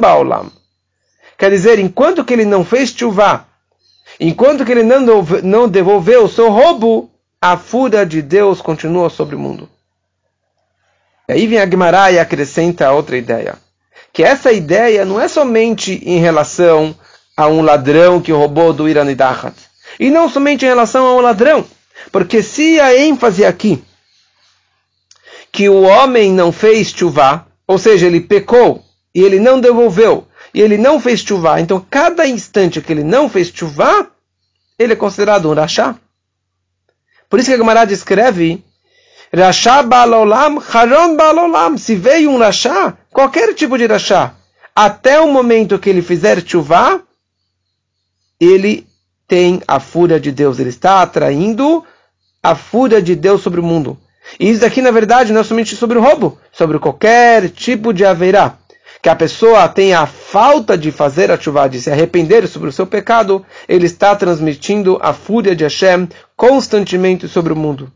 Baolam. 0.00 0.50
Quer 1.36 1.50
dizer, 1.50 1.78
enquanto 1.78 2.24
que 2.24 2.32
ele 2.32 2.46
não 2.46 2.64
fez 2.64 2.88
chuvá, 2.88 3.44
enquanto 4.18 4.64
que 4.64 4.72
ele 4.72 4.82
não 4.82 5.68
devolveu 5.68 6.24
o 6.24 6.28
seu 6.28 6.48
roubo, 6.50 7.10
a 7.38 7.58
fúria 7.58 8.06
de 8.06 8.22
Deus 8.22 8.62
continua 8.62 9.10
sobre 9.10 9.36
o 9.36 9.38
mundo. 9.38 9.68
E 11.28 11.34
aí 11.34 11.46
vem 11.46 11.58
a 11.58 11.68
Gemara 11.68 12.10
e 12.10 12.18
acrescenta 12.18 12.90
outra 12.90 13.18
ideia. 13.18 13.62
Que 14.14 14.22
essa 14.22 14.50
ideia 14.50 15.04
não 15.04 15.20
é 15.20 15.28
somente 15.28 16.00
em 16.04 16.18
relação 16.18 16.96
a 17.36 17.48
um 17.48 17.60
ladrão 17.60 18.20
que 18.20 18.32
roubou 18.32 18.72
do 18.72 18.88
Iranidahat. 18.88 19.54
E 20.00 20.10
não 20.10 20.30
somente 20.30 20.64
em 20.64 20.68
relação 20.68 21.04
a 21.04 21.16
um 21.16 21.20
ladrão. 21.20 21.66
Porque 22.10 22.42
se 22.42 22.80
a 22.80 22.96
ênfase 22.96 23.44
aqui 23.44 23.84
que 25.52 25.68
o 25.68 25.82
homem 25.82 26.32
não 26.32 26.50
fez 26.50 26.88
chuva, 26.88 27.46
ou 27.66 27.76
seja, 27.76 28.06
ele 28.06 28.20
pecou 28.20 28.84
e 29.14 29.20
ele 29.20 29.38
não 29.38 29.60
devolveu, 29.60 30.26
e 30.52 30.60
ele 30.60 30.76
não 30.76 31.00
fez 31.00 31.20
chuva, 31.20 31.60
então 31.60 31.84
cada 31.88 32.26
instante 32.26 32.80
que 32.80 32.92
ele 32.92 33.04
não 33.04 33.28
fez 33.28 33.48
chuva, 33.54 34.10
ele 34.78 34.94
é 34.94 34.96
considerado 34.96 35.48
um 35.48 35.54
rachá. 35.54 35.96
Por 37.28 37.38
isso 37.38 37.48
que 37.48 37.54
a 37.54 37.58
Gemara 37.58 37.84
descreve 37.84 38.64
Rachá 39.34 39.82
balolam, 39.82 40.62
haram 40.72 41.16
balolam. 41.16 41.76
Se 41.76 41.96
veio 41.96 42.30
um 42.30 42.38
rachá, 42.38 42.96
qualquer 43.10 43.52
tipo 43.52 43.76
de 43.76 43.86
rachá, 43.86 44.34
até 44.74 45.20
o 45.20 45.32
momento 45.32 45.78
que 45.78 45.90
ele 45.90 46.02
fizer 46.02 46.40
chuva, 46.46 47.02
ele 48.40 48.86
tem 49.26 49.60
a 49.66 49.80
fúria 49.80 50.20
de 50.20 50.30
Deus. 50.30 50.60
Ele 50.60 50.68
está 50.68 51.02
atraindo 51.02 51.84
a 52.40 52.54
fúria 52.54 53.02
de 53.02 53.16
Deus 53.16 53.42
sobre 53.42 53.58
o 53.58 53.64
mundo. 53.64 53.98
E 54.38 54.50
isso 54.50 54.64
aqui, 54.64 54.80
na 54.80 54.92
verdade, 54.92 55.32
não 55.32 55.40
é 55.40 55.44
somente 55.44 55.74
sobre 55.74 55.98
o 55.98 56.00
roubo, 56.00 56.38
sobre 56.52 56.78
qualquer 56.78 57.50
tipo 57.50 57.92
de 57.92 58.04
haverá. 58.04 58.56
Que 59.02 59.08
a 59.08 59.16
pessoa 59.16 59.68
tenha 59.68 60.00
a 60.00 60.06
falta 60.06 60.78
de 60.78 60.92
fazer 60.92 61.30
a 61.30 61.38
chuva, 61.38 61.68
de 61.68 61.80
se 61.80 61.90
arrepender 61.90 62.46
sobre 62.46 62.68
o 62.68 62.72
seu 62.72 62.86
pecado, 62.86 63.44
ele 63.68 63.86
está 63.86 64.14
transmitindo 64.14 64.98
a 65.02 65.12
fúria 65.12 65.56
de 65.56 65.64
Hashem 65.64 66.08
constantemente 66.36 67.26
sobre 67.26 67.52
o 67.52 67.56
mundo. 67.56 67.92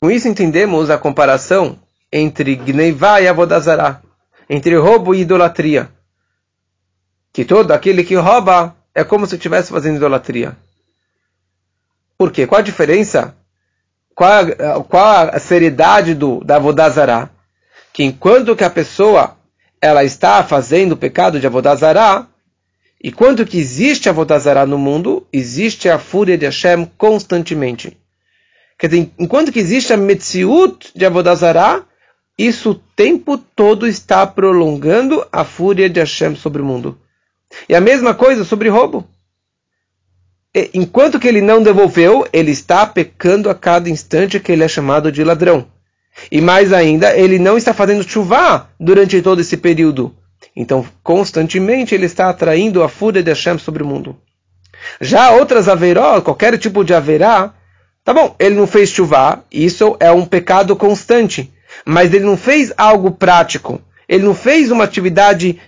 Com 0.00 0.10
isso 0.10 0.26
entendemos 0.28 0.88
a 0.88 0.96
comparação 0.96 1.78
entre 2.10 2.56
Gneivá 2.56 3.20
e 3.20 3.28
Avodazará, 3.28 4.00
entre 4.48 4.74
roubo 4.76 5.14
e 5.14 5.20
idolatria. 5.20 5.90
Que 7.30 7.44
todo 7.44 7.70
aquele 7.72 8.02
que 8.02 8.14
rouba 8.14 8.74
é 8.94 9.04
como 9.04 9.26
se 9.26 9.36
estivesse 9.36 9.70
fazendo 9.70 9.96
idolatria. 9.96 10.56
Por 12.16 12.32
quê? 12.32 12.46
Qual 12.46 12.60
a 12.60 12.64
diferença? 12.64 13.36
Qual 14.14 14.30
a, 14.30 14.82
qual 14.84 15.28
a 15.34 15.38
seriedade 15.38 16.14
do, 16.14 16.42
da 16.42 16.56
Avodazará? 16.56 17.28
Que 17.92 18.02
enquanto 18.02 18.56
que 18.56 18.64
a 18.64 18.70
pessoa 18.70 19.36
ela 19.82 20.02
está 20.02 20.42
fazendo 20.42 20.92
o 20.92 20.96
pecado 20.96 21.38
de 21.38 21.46
Avodazará, 21.46 22.26
e 23.02 23.12
quanto 23.12 23.44
que 23.44 23.58
existe 23.58 24.08
Avodazará 24.08 24.64
no 24.64 24.78
mundo, 24.78 25.26
existe 25.30 25.90
a 25.90 25.98
fúria 25.98 26.38
de 26.38 26.46
Hashem 26.46 26.90
constantemente. 26.96 27.99
Quer 28.80 28.88
dizer, 28.88 29.12
enquanto 29.18 29.52
que 29.52 29.60
existe 29.60 29.92
a 29.92 29.96
Metziut 29.96 30.90
de 30.96 31.06
Avodazará, 31.06 31.84
isso 32.36 32.70
o 32.70 32.74
tempo 32.74 33.38
todo 33.38 33.86
está 33.86 34.26
prolongando 34.26 35.24
a 35.30 35.44
fúria 35.44 35.88
de 35.88 36.00
Hashem 36.00 36.34
sobre 36.34 36.62
o 36.62 36.64
mundo. 36.64 36.98
E 37.68 37.74
a 37.76 37.80
mesma 37.80 38.14
coisa 38.14 38.44
sobre 38.44 38.68
roubo 38.68 39.06
enquanto 40.74 41.20
que 41.20 41.28
ele 41.28 41.40
não 41.40 41.62
devolveu, 41.62 42.26
ele 42.32 42.50
está 42.50 42.86
pecando 42.86 43.48
a 43.48 43.54
cada 43.54 43.88
instante 43.88 44.40
que 44.40 44.50
ele 44.50 44.64
é 44.64 44.68
chamado 44.68 45.12
de 45.12 45.22
ladrão. 45.22 45.66
E 46.30 46.40
mais 46.40 46.72
ainda, 46.72 47.16
ele 47.16 47.38
não 47.38 47.56
está 47.56 47.72
fazendo 47.72 48.08
chuva 48.08 48.68
durante 48.78 49.22
todo 49.22 49.40
esse 49.40 49.56
período. 49.56 50.14
Então, 50.56 50.84
constantemente 51.02 51.94
ele 51.94 52.06
está 52.06 52.28
atraindo 52.28 52.82
a 52.82 52.88
fúria 52.88 53.22
de 53.22 53.30
Hashem 53.30 53.58
sobre 53.58 53.82
o 53.82 53.86
mundo. 53.86 54.16
Já 55.00 55.30
outras 55.30 55.68
averó, 55.68 56.20
qualquer 56.20 56.58
tipo 56.58 56.84
de 56.84 56.92
haverá, 56.92 57.54
tá 58.10 58.14
bom, 58.14 58.34
ele 58.40 58.56
não 58.56 58.66
fez 58.66 58.88
chuva, 58.88 59.44
isso 59.52 59.96
é 60.00 60.10
um 60.10 60.26
pecado 60.26 60.74
constante. 60.74 61.52
Mas 61.84 62.12
ele 62.12 62.24
não 62.24 62.36
fez 62.36 62.72
algo 62.76 63.12
prático. 63.12 63.80
Ele 64.08 64.24
não 64.24 64.34
fez 64.34 64.72
uma 64.72 64.82
atividade. 64.82 65.60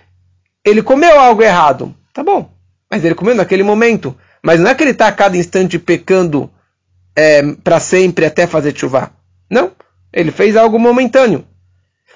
Ele 0.65 0.83
comeu 0.83 1.17
algo 1.17 1.41
errado. 1.41 1.95
Tá 2.13 2.21
bom. 2.21 2.51
Mas 2.91 3.05
ele 3.05 3.15
comeu 3.15 3.33
naquele 3.33 3.63
momento. 3.63 4.13
Mas 4.43 4.59
não 4.59 4.69
é 4.69 4.75
que 4.75 4.83
ele 4.83 4.91
está 4.91 5.07
a 5.07 5.11
cada 5.13 5.37
instante 5.37 5.79
pecando 5.79 6.51
é, 7.15 7.41
para 7.63 7.79
sempre 7.79 8.25
até 8.25 8.45
fazer 8.45 8.77
chuva. 8.77 9.11
Não. 9.49 9.71
Ele 10.11 10.29
fez 10.29 10.57
algo 10.57 10.77
momentâneo. 10.77 11.45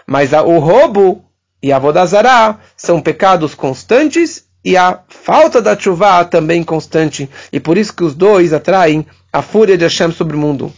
Mas 0.06 0.34
a, 0.34 0.42
o 0.42 0.60
roubo 0.60 1.24
e 1.64 1.72
a 1.72 1.80
vodazará 1.80 2.60
são 2.76 3.02
pecados 3.02 3.56
constantes 3.56 4.46
e 4.64 4.76
a 4.76 5.00
falta 5.08 5.62
da 5.62 5.80
chuva 5.80 6.26
também 6.26 6.66
constante. 6.66 7.30
E 7.54 7.62
por 7.62 7.78
isso 7.78 7.94
que 7.94 8.04
os 8.04 8.14
dois 8.14 8.52
atraem 8.52 9.08
a 9.32 9.42
fúria 9.42 9.78
de 9.78 9.84
Hashem 9.84 10.12
sobre 10.12 10.36
o 10.36 10.40
mundo. 10.40 10.74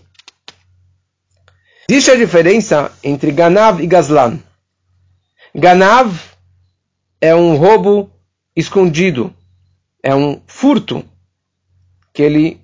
Existe 1.89 2.11
a 2.11 2.15
diferença 2.15 2.91
entre 3.03 3.31
Ganav 3.31 3.81
e 3.81 3.87
Gazlan. 3.87 4.39
Ganav 5.55 6.15
é 7.19 7.33
um 7.33 7.55
roubo 7.55 8.11
escondido, 8.55 9.33
é 10.03 10.13
um 10.13 10.39
furto 10.45 11.03
que 12.13 12.21
ele 12.21 12.61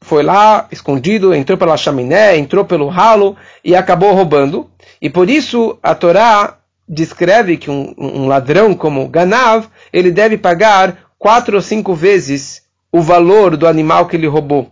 foi 0.00 0.22
lá, 0.22 0.68
escondido, 0.72 1.34
entrou 1.34 1.56
pela 1.56 1.76
chaminé, 1.76 2.36
entrou 2.36 2.64
pelo 2.64 2.88
ralo 2.88 3.36
e 3.64 3.76
acabou 3.76 4.14
roubando. 4.14 4.70
E 5.00 5.10
por 5.10 5.28
isso 5.28 5.78
a 5.82 5.94
Torá 5.94 6.58
descreve 6.88 7.56
que 7.56 7.70
um, 7.70 7.94
um 7.98 8.26
ladrão 8.26 8.74
como 8.74 9.06
Ganav, 9.08 9.66
ele 9.92 10.10
deve 10.10 10.38
pagar 10.38 11.10
quatro 11.18 11.56
ou 11.56 11.62
cinco 11.62 11.94
vezes 11.94 12.62
o 12.90 13.00
valor 13.00 13.56
do 13.56 13.66
animal 13.66 14.06
que 14.06 14.16
ele 14.16 14.26
roubou. 14.26 14.71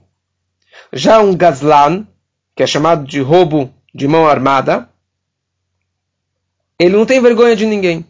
Já 0.93 1.21
um 1.21 1.35
Gazlan, 1.35 2.07
que 2.55 2.63
é 2.63 2.67
chamado 2.67 3.07
de 3.07 3.21
roubo 3.21 3.73
de 3.95 4.09
mão 4.09 4.27
armada, 4.27 4.89
ele 6.79 6.97
não 6.97 7.07
tem 7.07 7.21
vergonha 7.21 7.55
de 7.55 7.67
ninguém. 7.67 8.05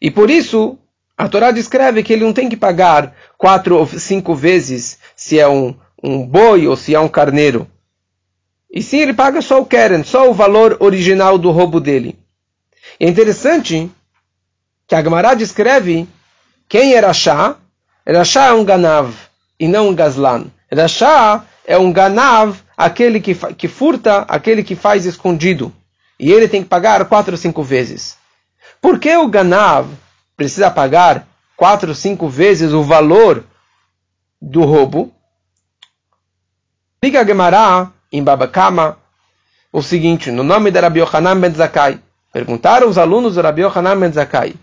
E 0.00 0.10
por 0.10 0.30
isso, 0.30 0.78
a 1.16 1.28
Torá 1.28 1.50
descreve 1.50 2.02
que 2.02 2.12
ele 2.12 2.24
não 2.24 2.32
tem 2.32 2.48
que 2.48 2.56
pagar 2.56 3.14
quatro 3.36 3.76
ou 3.76 3.86
cinco 3.86 4.34
vezes 4.34 4.98
se 5.16 5.38
é 5.38 5.48
um, 5.48 5.74
um 6.02 6.26
boi 6.26 6.66
ou 6.66 6.76
se 6.76 6.94
é 6.94 7.00
um 7.00 7.08
carneiro. 7.08 7.66
E 8.70 8.82
sim, 8.82 8.98
ele 8.98 9.14
paga 9.14 9.40
só 9.40 9.60
o 9.60 9.66
Keren, 9.66 10.04
só 10.04 10.30
o 10.30 10.34
valor 10.34 10.76
original 10.80 11.38
do 11.38 11.50
roubo 11.50 11.80
dele. 11.80 12.18
é 13.00 13.08
interessante 13.08 13.90
que 14.86 14.94
a 14.94 15.02
Gemara 15.02 15.34
descreve 15.34 16.08
quem 16.68 16.94
era 16.94 17.12
Shah. 17.12 17.56
Era 18.04 18.24
Shah 18.24 18.48
é 18.48 18.52
um 18.52 18.64
Ganav 18.64 19.14
e 19.58 19.66
não 19.66 19.88
um 19.88 19.94
Gazlan. 19.94 20.46
Era 20.70 20.86
Shah 20.86 21.44
é 21.68 21.76
um 21.76 21.92
ganav, 21.92 22.56
aquele 22.74 23.20
que, 23.20 23.34
que 23.34 23.68
furta, 23.68 24.24
aquele 24.26 24.64
que 24.64 24.74
faz 24.74 25.04
escondido. 25.04 25.70
E 26.18 26.32
ele 26.32 26.48
tem 26.48 26.62
que 26.62 26.68
pagar 26.68 27.04
quatro 27.04 27.32
ou 27.32 27.38
cinco 27.38 27.62
vezes. 27.62 28.16
Por 28.80 28.98
que 28.98 29.14
o 29.18 29.28
ganav 29.28 29.86
precisa 30.34 30.70
pagar 30.70 31.28
quatro 31.54 31.90
ou 31.90 31.94
cinco 31.94 32.26
vezes 32.26 32.72
o 32.72 32.82
valor 32.82 33.44
do 34.40 34.64
roubo? 34.64 35.12
Liga 37.04 37.24
Gemara 37.24 37.92
em 38.10 38.24
Babakama 38.24 38.96
o 39.70 39.82
seguinte, 39.82 40.30
no 40.30 40.42
nome 40.42 40.70
de 40.70 40.80
Rabi 40.80 41.00
Yohanan 41.00 41.38
ben 41.38 41.52
Zakai. 41.52 42.00
Perguntaram 42.32 42.88
os 42.88 42.96
alunos 42.96 43.34
de 43.34 43.42
Rabi 43.42 43.60
Yohanan 43.60 44.00
ben 44.00 44.10
Zakai. 44.10 44.54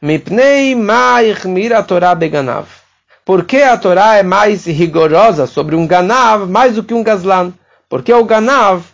Mipnei 0.00 0.74
ma'ich 0.74 1.44
Torah 1.86 2.14
beganav. 2.14 2.81
Por 3.24 3.44
que 3.44 3.62
a 3.62 3.76
Torá 3.76 4.16
é 4.16 4.22
mais 4.22 4.66
rigorosa 4.66 5.46
sobre 5.46 5.76
um 5.76 5.86
ganav 5.86 6.48
mais 6.48 6.74
do 6.74 6.82
que 6.82 6.92
um 6.92 7.02
gazlan? 7.02 7.52
Porque 7.88 8.12
o 8.12 8.24
ganav 8.24 8.84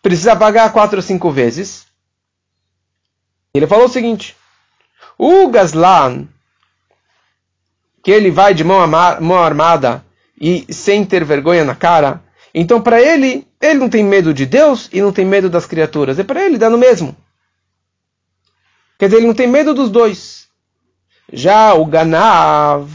precisa 0.00 0.36
pagar 0.36 0.72
quatro 0.72 0.96
ou 0.98 1.02
cinco 1.02 1.30
vezes. 1.30 1.86
Ele 3.52 3.66
falou 3.66 3.86
o 3.86 3.90
seguinte: 3.90 4.36
o 5.18 5.48
gazlan, 5.48 6.28
que 8.02 8.10
ele 8.10 8.30
vai 8.30 8.54
de 8.54 8.62
mão, 8.62 8.86
mão 8.86 9.38
armada 9.38 10.04
e 10.40 10.72
sem 10.72 11.04
ter 11.04 11.24
vergonha 11.24 11.64
na 11.64 11.74
cara, 11.74 12.22
então 12.54 12.80
para 12.80 13.00
ele, 13.00 13.46
ele 13.60 13.78
não 13.78 13.88
tem 13.88 14.04
medo 14.04 14.32
de 14.32 14.46
Deus 14.46 14.88
e 14.92 15.00
não 15.00 15.12
tem 15.12 15.24
medo 15.24 15.50
das 15.50 15.66
criaturas. 15.66 16.18
É 16.18 16.24
para 16.24 16.44
ele 16.44 16.58
dá 16.58 16.70
no 16.70 16.78
mesmo. 16.78 17.16
Quer 18.98 19.06
dizer, 19.06 19.18
ele 19.18 19.26
não 19.26 19.34
tem 19.34 19.48
medo 19.48 19.74
dos 19.74 19.90
dois. 19.90 20.39
Já 21.32 21.74
o 21.74 21.84
Ganav, 21.84 22.88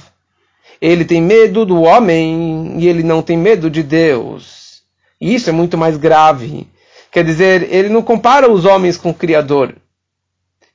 ele 0.82 1.06
tem 1.06 1.22
medo 1.22 1.66
do 1.66 1.82
homem 1.82 2.76
e 2.78 2.88
ele 2.88 3.04
não 3.04 3.22
tem 3.22 3.38
medo 3.38 3.70
de 3.70 3.82
Deus. 3.82 4.82
E 5.20 5.34
isso 5.34 5.50
é 5.50 5.54
muito 5.54 5.78
mais 5.78 5.98
grave. 5.98 6.68
Quer 7.12 7.24
dizer, 7.24 7.74
ele 7.74 7.90
não 7.90 8.02
compara 8.02 8.52
os 8.52 8.66
homens 8.66 8.98
com 8.98 9.10
o 9.10 9.14
Criador. 9.14 9.76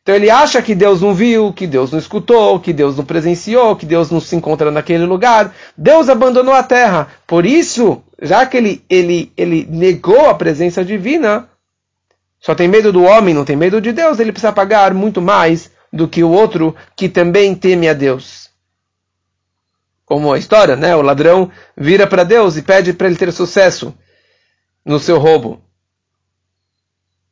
Então 0.02 0.14
ele 0.14 0.31
acha 0.31 0.62
que 0.62 0.75
Deus 0.75 1.02
não 1.02 1.14
viu, 1.14 1.52
que 1.52 1.67
Deus 1.67 1.93
não 1.93 1.99
escutou, 1.99 2.59
que 2.59 2.73
Deus 2.73 2.97
não 2.97 3.05
presenciou, 3.05 3.76
que 3.76 3.85
Deus 3.85 4.11
não 4.11 4.21
se 4.21 4.35
encontra 4.35 4.71
naquele 4.71 5.05
lugar. 5.05 5.55
Deus 5.76 6.09
abandonou 6.09 6.55
a 6.55 6.62
terra. 6.62 7.09
Por 7.26 7.45
isso, 7.45 8.02
já 8.21 8.47
que 8.47 8.57
ele, 8.57 8.83
ele, 8.88 9.31
ele 9.37 9.67
negou 9.71 10.29
a 10.29 10.35
presença 10.35 10.83
divina, 10.83 11.49
só 12.40 12.55
tem 12.55 12.67
medo 12.67 12.90
do 12.90 13.02
homem, 13.02 13.35
não 13.35 13.45
tem 13.45 13.55
medo 13.55 13.81
de 13.81 13.93
Deus, 13.93 14.19
ele 14.19 14.33
precisa 14.33 14.52
pagar 14.52 14.95
muito 14.95 15.21
mais 15.21 15.71
do 15.93 16.09
que 16.09 16.23
o 16.23 16.31
outro 16.31 16.75
que 16.97 17.09
também 17.09 17.55
teme 17.55 17.89
a 17.89 17.93
Deus. 17.93 18.51
Como 20.05 20.33
a 20.33 20.39
história, 20.39 20.77
né? 20.77 20.95
O 20.97 21.03
ladrão 21.03 21.51
vira 21.77 22.07
para 22.07 22.25
Deus 22.25 22.57
e 22.57 22.63
pede 22.63 22.93
para 22.93 23.07
ele 23.07 23.17
ter 23.17 23.33
sucesso 23.33 23.95
no 24.85 24.99
seu 24.99 25.19
roubo. 25.19 25.63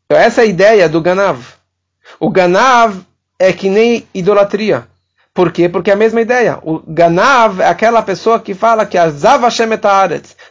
Então, 0.04 0.18
essa 0.18 0.42
é 0.42 0.44
a 0.44 0.48
ideia 0.48 0.88
do 0.88 1.00
Ganav. 1.00 1.44
O 2.18 2.30
Ganav 2.30 3.00
é 3.38 3.52
que 3.52 3.68
nem 3.68 4.06
idolatria. 4.14 4.88
Por 5.34 5.52
quê? 5.52 5.68
Porque 5.68 5.90
é 5.90 5.94
a 5.94 5.96
mesma 5.96 6.20
ideia. 6.20 6.58
O 6.62 6.82
Ganav 6.86 7.60
é 7.60 7.68
aquela 7.68 8.02
pessoa 8.02 8.40
que 8.40 8.54
fala 8.54 8.86
que 8.86 8.98
Azav 8.98 9.44
Hashem 9.44 9.68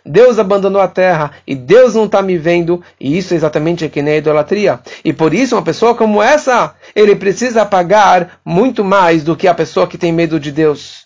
Deus 0.07 0.39
abandonou 0.39 0.81
a 0.81 0.87
terra 0.87 1.31
e 1.45 1.53
Deus 1.53 1.93
não 1.93 2.05
está 2.05 2.21
me 2.21 2.37
vendo, 2.37 2.81
e 2.99 3.17
isso 3.17 3.33
é 3.33 3.37
exatamente 3.37 3.89
que 3.89 4.01
nem 4.01 4.15
a 4.15 4.17
idolatria. 4.17 4.79
E 5.03 5.11
por 5.11 5.33
isso, 5.33 5.55
uma 5.55 5.61
pessoa 5.61 5.93
como 5.93 6.23
essa, 6.23 6.73
ele 6.95 7.15
precisa 7.15 7.65
pagar 7.65 8.39
muito 8.45 8.83
mais 8.83 9.23
do 9.23 9.35
que 9.35 9.47
a 9.47 9.53
pessoa 9.53 9.87
que 9.87 9.97
tem 9.97 10.13
medo 10.13 10.39
de 10.39 10.51
Deus. 10.51 11.05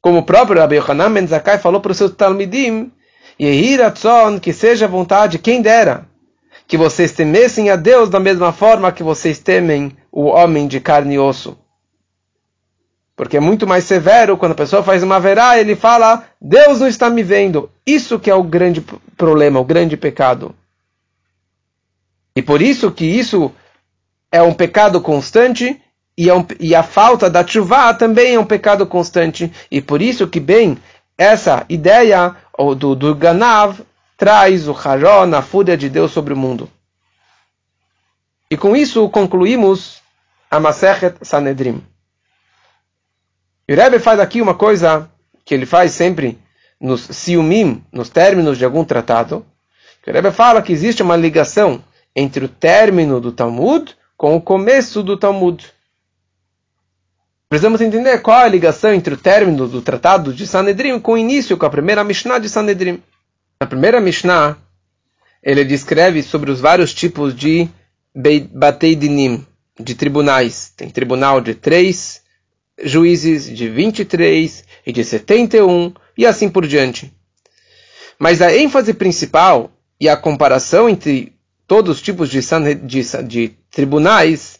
Como 0.00 0.18
o 0.18 0.22
próprio 0.22 0.60
Rabbi 0.60 0.76
Yohanan 0.76 1.12
Ben 1.12 1.26
falou 1.60 1.80
para 1.80 1.92
os 1.92 1.98
seus 1.98 2.12
Talmidim, 2.12 2.92
Yehiratzon, 3.40 4.38
que 4.38 4.52
seja 4.52 4.86
vontade, 4.86 5.38
quem 5.38 5.60
dera, 5.60 6.06
que 6.68 6.76
vocês 6.76 7.12
temessem 7.12 7.68
a 7.70 7.76
Deus 7.76 8.08
da 8.08 8.20
mesma 8.20 8.52
forma 8.52 8.92
que 8.92 9.02
vocês 9.02 9.38
temem 9.38 9.96
o 10.12 10.26
homem 10.26 10.68
de 10.68 10.78
carne 10.78 11.14
e 11.14 11.18
osso. 11.18 11.58
Porque 13.16 13.36
é 13.36 13.40
muito 13.40 13.66
mais 13.66 13.84
severo 13.84 14.36
quando 14.36 14.52
a 14.52 14.56
pessoa 14.56 14.82
faz 14.82 15.02
uma 15.02 15.20
verá, 15.20 15.58
ele 15.58 15.76
fala, 15.76 16.24
Deus 16.40 16.80
não 16.80 16.88
está 16.88 17.08
me 17.08 17.22
vendo. 17.22 17.70
Isso 17.86 18.18
que 18.18 18.30
é 18.30 18.34
o 18.34 18.42
grande 18.42 18.80
problema, 19.16 19.60
o 19.60 19.64
grande 19.64 19.96
pecado. 19.96 20.54
E 22.34 22.42
por 22.42 22.60
isso 22.60 22.90
que 22.90 23.04
isso 23.04 23.52
é 24.32 24.42
um 24.42 24.52
pecado 24.52 25.00
constante 25.00 25.80
e, 26.18 26.28
é 26.28 26.34
um, 26.34 26.44
e 26.58 26.74
a 26.74 26.82
falta 26.82 27.30
da 27.30 27.46
chuva 27.46 27.94
também 27.94 28.34
é 28.34 28.40
um 28.40 28.44
pecado 28.44 28.84
constante. 28.84 29.52
E 29.70 29.80
por 29.80 30.02
isso 30.02 30.26
que 30.26 30.40
bem 30.40 30.76
essa 31.16 31.64
ideia 31.68 32.34
do, 32.76 32.96
do 32.96 33.14
Ganav 33.14 33.80
traz 34.16 34.66
o 34.66 34.72
Haron, 34.72 35.34
a 35.36 35.42
fúria 35.42 35.76
de 35.76 35.88
Deus 35.88 36.10
sobre 36.10 36.34
o 36.34 36.36
mundo. 36.36 36.68
E 38.50 38.56
com 38.56 38.74
isso 38.74 39.08
concluímos 39.08 40.02
a 40.50 40.58
Masechet 40.58 41.16
Sanedrim. 41.22 41.82
E 43.68 43.72
o 43.72 43.76
Rebbe 43.76 43.98
faz 43.98 44.20
aqui 44.20 44.42
uma 44.42 44.54
coisa 44.54 45.10
que 45.44 45.54
ele 45.54 45.66
faz 45.66 45.92
sempre 45.92 46.38
nos 46.80 47.02
siumim, 47.02 47.82
nos 47.92 48.08
términos 48.08 48.58
de 48.58 48.64
algum 48.64 48.84
tratado. 48.84 49.44
Que 50.02 50.10
o 50.10 50.12
Rebbe 50.12 50.30
fala 50.30 50.60
que 50.62 50.72
existe 50.72 51.02
uma 51.02 51.16
ligação 51.16 51.82
entre 52.14 52.44
o 52.44 52.48
término 52.48 53.20
do 53.20 53.32
Talmud 53.32 53.96
com 54.16 54.36
o 54.36 54.40
começo 54.40 55.02
do 55.02 55.16
Talmud. 55.16 55.66
Precisamos 57.48 57.80
entender 57.80 58.18
qual 58.18 58.40
é 58.40 58.44
a 58.44 58.48
ligação 58.48 58.92
entre 58.92 59.14
o 59.14 59.16
término 59.16 59.68
do 59.68 59.80
tratado 59.80 60.32
de 60.32 60.46
Sanedrim 60.46 60.98
com 60.98 61.12
o 61.12 61.18
início, 61.18 61.56
com 61.56 61.66
a 61.66 61.70
primeira 61.70 62.02
Mishnah 62.04 62.38
de 62.38 62.48
Sanedrim. 62.48 63.02
Na 63.60 63.66
primeira 63.66 64.00
Mishnah, 64.00 64.56
ele 65.42 65.64
descreve 65.64 66.22
sobre 66.22 66.50
os 66.50 66.60
vários 66.60 66.92
tipos 66.92 67.34
de 67.34 67.68
Batei 68.52 68.94
Dinim, 68.94 69.46
de 69.78 69.94
tribunais. 69.94 70.72
Tem 70.76 70.90
tribunal 70.90 71.40
de 71.40 71.54
três 71.54 72.23
juízes 72.82 73.48
de 73.48 73.68
23 73.68 74.64
e 74.86 74.92
de 74.92 75.04
71 75.04 75.92
e 76.16 76.26
assim 76.26 76.48
por 76.48 76.66
diante. 76.66 77.12
Mas 78.18 78.40
a 78.42 78.54
ênfase 78.54 78.94
principal 78.94 79.70
e 80.00 80.08
a 80.08 80.16
comparação 80.16 80.88
entre 80.88 81.32
todos 81.66 81.96
os 81.96 82.02
tipos 82.02 82.28
de, 82.28 82.40
de, 82.82 83.02
de 83.26 83.48
tribunais 83.70 84.58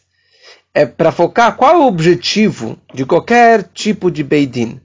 é 0.73 0.85
para 0.85 1.11
focar 1.11 1.55
qual 1.55 1.75
é 1.75 1.77
o 1.77 1.87
objetivo 1.87 2.77
de 2.93 3.05
qualquer 3.05 3.63
tipo 3.73 4.11
de 4.11 4.23
Beidin. 4.23 4.81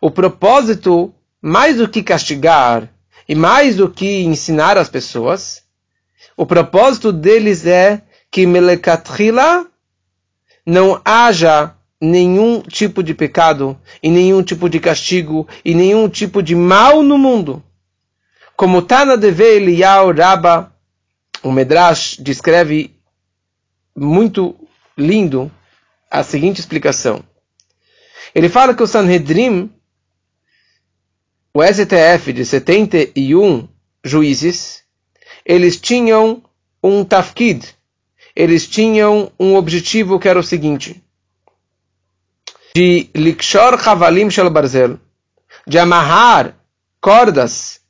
O 0.00 0.10
propósito, 0.10 1.14
mais 1.42 1.76
do 1.76 1.88
que 1.88 2.02
castigar 2.02 2.88
e 3.28 3.34
mais 3.34 3.76
do 3.76 3.90
que 3.90 4.22
ensinar 4.22 4.78
as 4.78 4.88
pessoas, 4.88 5.62
o 6.36 6.46
propósito 6.46 7.12
deles 7.12 7.66
é 7.66 8.02
que 8.30 8.46
Melekatrila 8.46 9.66
não 10.64 11.00
haja 11.04 11.74
nenhum 12.00 12.60
tipo 12.60 13.02
de 13.02 13.14
pecado, 13.14 13.78
e 14.02 14.10
nenhum 14.10 14.42
tipo 14.42 14.68
de 14.68 14.78
castigo, 14.78 15.48
e 15.64 15.74
nenhum 15.74 16.08
tipo 16.08 16.42
de 16.42 16.54
mal 16.54 17.02
no 17.02 17.18
mundo. 17.18 17.62
Como 18.56 18.82
Tana 18.82 19.16
Deve 19.16 19.56
Eliyahu 19.56 20.12
Rabba, 20.12 20.72
o 21.42 21.52
Medrash 21.52 22.16
descreve 22.18 22.94
muito 23.94 24.54
lindo 24.96 25.50
a 26.10 26.22
seguinte 26.22 26.60
explicação. 26.60 27.22
Ele 28.34 28.48
fala 28.48 28.74
que 28.74 28.82
o 28.82 28.86
Sanhedrin, 28.86 29.70
o 31.54 31.62
STF 31.62 32.32
de 32.32 32.44
71 32.44 33.68
juízes, 34.04 34.84
eles 35.44 35.80
tinham 35.80 36.42
um 36.82 37.04
tafkid, 37.04 37.74
eles 38.34 38.68
tinham 38.68 39.32
um 39.38 39.54
objetivo 39.54 40.18
que 40.18 40.28
era 40.28 40.38
o 40.38 40.44
seguinte: 40.44 41.02
de 42.74 43.10
likshor 43.14 43.80
chavalim 43.82 44.30
shel 44.30 44.50
barzel, 44.50 44.98
de 45.66 45.78
amarrar 45.78 46.54
cordas 47.00 47.80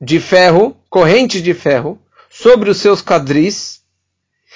de 0.00 0.20
ferro, 0.20 0.76
correntes 0.90 1.42
de 1.42 1.54
ferro, 1.54 1.98
sobre 2.30 2.70
os 2.70 2.78
seus 2.78 3.02
quadris, 3.02 3.80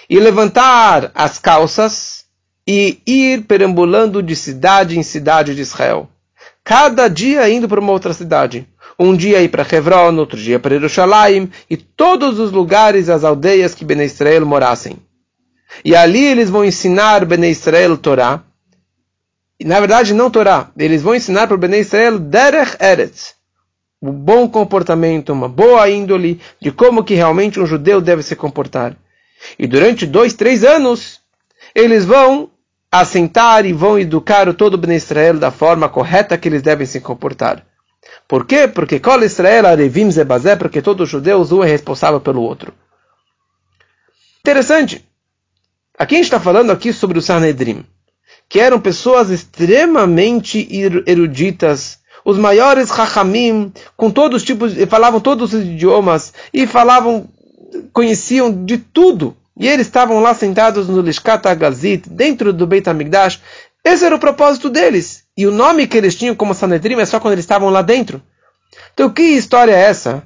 e 0.09 0.19
levantar 0.19 1.11
as 1.15 1.39
calças 1.39 2.25
e 2.67 3.01
ir 3.07 3.43
perambulando 3.43 4.23
de 4.23 4.37
cidade 4.37 4.99
em 4.99 5.03
cidade 5.03 5.55
de 5.55 5.63
Israel. 5.63 6.09
Cada 6.63 7.09
dia 7.09 7.49
indo 7.49 7.69
para 7.69 7.81
uma 7.81 7.93
outra 7.93 8.13
cidade. 8.13 8.67
Um 8.99 9.17
dia 9.17 9.41
ir 9.41 9.49
para 9.49 9.67
Hebron, 9.71 10.15
outro 10.17 10.39
dia 10.39 10.59
para 10.59 10.75
Jerusalém, 10.75 11.51
e 11.71 11.77
todos 11.77 12.39
os 12.39 12.53
lugares, 12.53 13.09
as 13.09 13.25
aldeias 13.25 13.75
que 13.75 13.85
Ben 13.85 14.03
Israel 14.03 14.45
morassem. 14.45 14.99
E 15.85 15.97
ali 15.97 16.23
eles 16.25 16.51
vão 16.51 16.65
ensinar 16.65 17.25
Ben 17.25 17.49
Israel 17.49 17.97
Torá, 17.97 18.43
na 19.65 19.79
verdade, 19.79 20.15
não 20.15 20.31
Torá. 20.31 20.71
Eles 20.77 21.03
vão 21.03 21.15
ensinar 21.15 21.47
para 21.47 21.55
o 21.55 21.59
Bnei 21.59 21.81
Israel 21.81 22.19
Derech 22.19 22.77
Eretz. 22.81 23.35
Um 24.01 24.13
bom 24.13 24.49
comportamento, 24.49 25.33
uma 25.33 25.49
boa 25.49 25.89
índole 25.91 26.41
de 26.61 26.73
como 26.73 27.05
que 27.05 27.15
realmente 27.15 27.61
um 27.61 27.67
judeu 27.67 28.01
deve 28.01 28.23
se 28.23 28.35
comportar. 28.35 28.97
E 29.59 29.67
durante 29.67 30.07
dois, 30.07 30.33
três 30.33 30.65
anos, 30.65 31.21
eles 31.75 32.05
vão 32.05 32.51
assentar 32.91 33.67
e 33.67 33.73
vão 33.73 33.99
educar 33.99 34.53
todo 34.55 34.75
o 34.75 34.79
Bnei 34.79 34.97
Israel 34.97 35.39
da 35.39 35.51
forma 35.51 35.89
correta 35.89 36.39
que 36.39 36.49
eles 36.49 36.63
devem 36.63 36.87
se 36.87 37.01
comportar. 37.01 37.65
Por 38.27 38.47
quê? 38.47 38.67
Porque 38.67 38.99
Kol 38.99 39.23
Israel 39.23 39.67
Arevim 39.67 40.11
Zebazé, 40.11 40.57
porque 40.57 40.81
todo 40.81 41.07
judeu 41.07 41.43
um 41.43 41.65
é 41.65 41.69
responsável 41.69 42.21
pelo 42.21 42.43
outro. 42.43 42.73
Interessante. 44.41 45.07
Aqui 45.99 46.15
a 46.15 46.19
gente 46.19 46.25
está 46.25 46.41
falando 46.41 46.71
aqui 46.71 46.93
sobre 46.93 47.19
o 47.19 47.23
Sanedrim, 47.23 47.85
que 48.51 48.59
eram 48.59 48.81
pessoas 48.81 49.31
extremamente 49.31 50.69
eruditas, 51.07 52.01
os 52.25 52.37
maiores 52.37 52.89
Chachamim, 52.89 53.73
com 53.97 54.11
todos 54.11 54.43
os 54.43 54.47
tipos, 54.47 54.75
falavam 54.89 55.21
todos 55.21 55.55
os 55.55 55.63
idiomas, 55.63 56.35
e 56.53 56.67
falavam, 56.67 57.29
conheciam 57.93 58.65
de 58.65 58.77
tudo. 58.77 59.37
E 59.57 59.69
eles 59.69 59.87
estavam 59.87 60.19
lá 60.19 60.35
sentados 60.35 60.89
no 60.89 61.01
Lishkat 61.01 61.47
Agazit, 61.47 62.11
dentro 62.11 62.53
do 62.53 62.67
Beit 62.67 62.91
HaMikdash. 62.91 63.41
Esse 63.85 64.05
era 64.05 64.17
o 64.17 64.21
propósito 64.21 64.69
deles. 64.69 65.23
E 65.37 65.47
o 65.47 65.53
nome 65.53 65.87
que 65.87 65.97
eles 65.97 66.17
tinham 66.17 66.35
como 66.35 66.53
Sanedrim 66.53 66.99
é 66.99 67.07
só 67.07 67.21
quando 67.21 67.35
eles 67.35 67.45
estavam 67.45 67.71
lá 67.71 67.83
dentro. 67.83 68.21
Então, 68.93 69.09
que 69.11 69.23
história 69.23 69.73
é 69.73 69.81
essa 69.81 70.25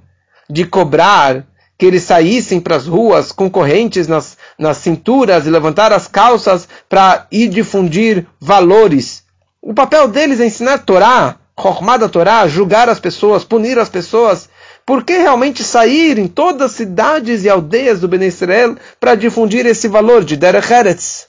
de 0.48 0.64
cobrar 0.64 1.46
que 1.76 1.84
eles 1.84 2.04
saíssem 2.04 2.58
para 2.58 2.76
as 2.76 2.87
ruas 2.87 3.32
com 3.32 3.50
correntes 3.50 4.08
nas, 4.08 4.38
nas 4.58 4.78
cinturas 4.78 5.46
e 5.46 5.50
levantar 5.50 5.92
as 5.92 6.06
calças 6.06 6.68
para 6.88 7.26
ir 7.30 7.48
difundir 7.48 8.26
valores? 8.40 9.24
O 9.60 9.72
papel 9.72 10.08
deles 10.08 10.40
é 10.40 10.46
ensinar 10.46 10.78
Torá, 10.78 11.36
Chokhmah 11.58 11.96
da 11.96 12.08
Torá, 12.08 12.46
julgar 12.46 12.88
as 12.88 13.00
pessoas, 13.00 13.44
punir 13.44 13.78
as 13.78 13.88
pessoas. 13.88 14.48
Por 14.84 15.04
que 15.04 15.16
realmente 15.16 15.64
sair 15.64 16.18
em 16.18 16.28
todas 16.28 16.72
as 16.72 16.76
cidades 16.76 17.44
e 17.44 17.48
aldeias 17.48 18.00
do 18.00 18.08
Ben 18.08 18.22
Israel 18.22 18.76
para 19.00 19.14
difundir 19.14 19.64
esse 19.64 19.88
valor 19.88 20.24
de 20.24 20.36
Derech 20.36 20.72
Eretz? 20.72 21.28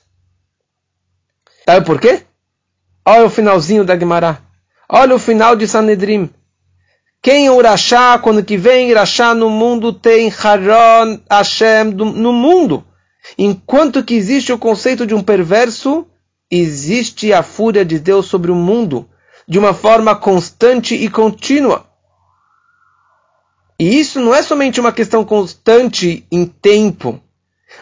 Sabe 1.65 1.85
por 1.85 1.99
quê? 1.99 2.23
Olha 3.05 3.25
o 3.25 3.29
finalzinho 3.29 3.85
da 3.85 3.97
Gemara. 3.97 4.39
Olha 4.89 5.15
o 5.15 5.19
final 5.19 5.55
de 5.55 5.67
Sanedrim. 5.67 6.29
Quem 7.21 7.49
Urachá, 7.49 8.19
quando 8.19 8.43
que 8.43 8.57
vem 8.57 8.91
Urachá 8.91 9.33
no 9.33 9.49
mundo, 9.49 9.93
tem 9.93 10.31
Haron 10.31 11.19
Hashem 11.29 11.85
no 11.85 12.33
mundo. 12.33 12.85
Enquanto 13.38 14.03
que 14.03 14.13
existe 14.13 14.53
o 14.53 14.57
conceito 14.57 15.05
de 15.05 15.15
um 15.15 15.21
perverso, 15.21 16.05
existe 16.49 17.33
a 17.33 17.43
fúria 17.43 17.83
de 17.83 17.99
Deus 17.99 18.27
sobre 18.27 18.51
o 18.51 18.55
mundo, 18.55 19.09
de 19.47 19.59
uma 19.59 19.73
forma 19.73 20.15
constante 20.15 20.95
e 20.95 21.09
contínua. 21.09 21.88
E 23.79 23.99
isso 23.99 24.21
não 24.21 24.33
é 24.33 24.41
somente 24.41 24.79
uma 24.79 24.91
questão 24.91 25.25
constante 25.25 26.25
em 26.31 26.45
tempo, 26.45 27.21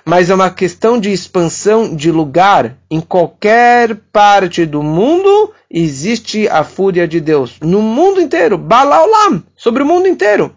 mas 0.03 0.29
é 0.29 0.35
uma 0.35 0.49
questão 0.49 0.99
de 0.99 1.11
expansão 1.11 1.95
de 1.95 2.11
lugar. 2.11 2.77
Em 2.89 2.99
qualquer 2.99 3.95
parte 4.11 4.65
do 4.65 4.81
mundo 4.81 5.53
existe 5.69 6.47
a 6.47 6.63
fúria 6.63 7.07
de 7.07 7.19
Deus. 7.19 7.59
No 7.61 7.81
mundo 7.81 8.19
inteiro, 8.19 8.57
Balaolam, 8.57 9.43
sobre 9.55 9.83
o 9.83 9.85
mundo 9.85 10.07
inteiro. 10.07 10.55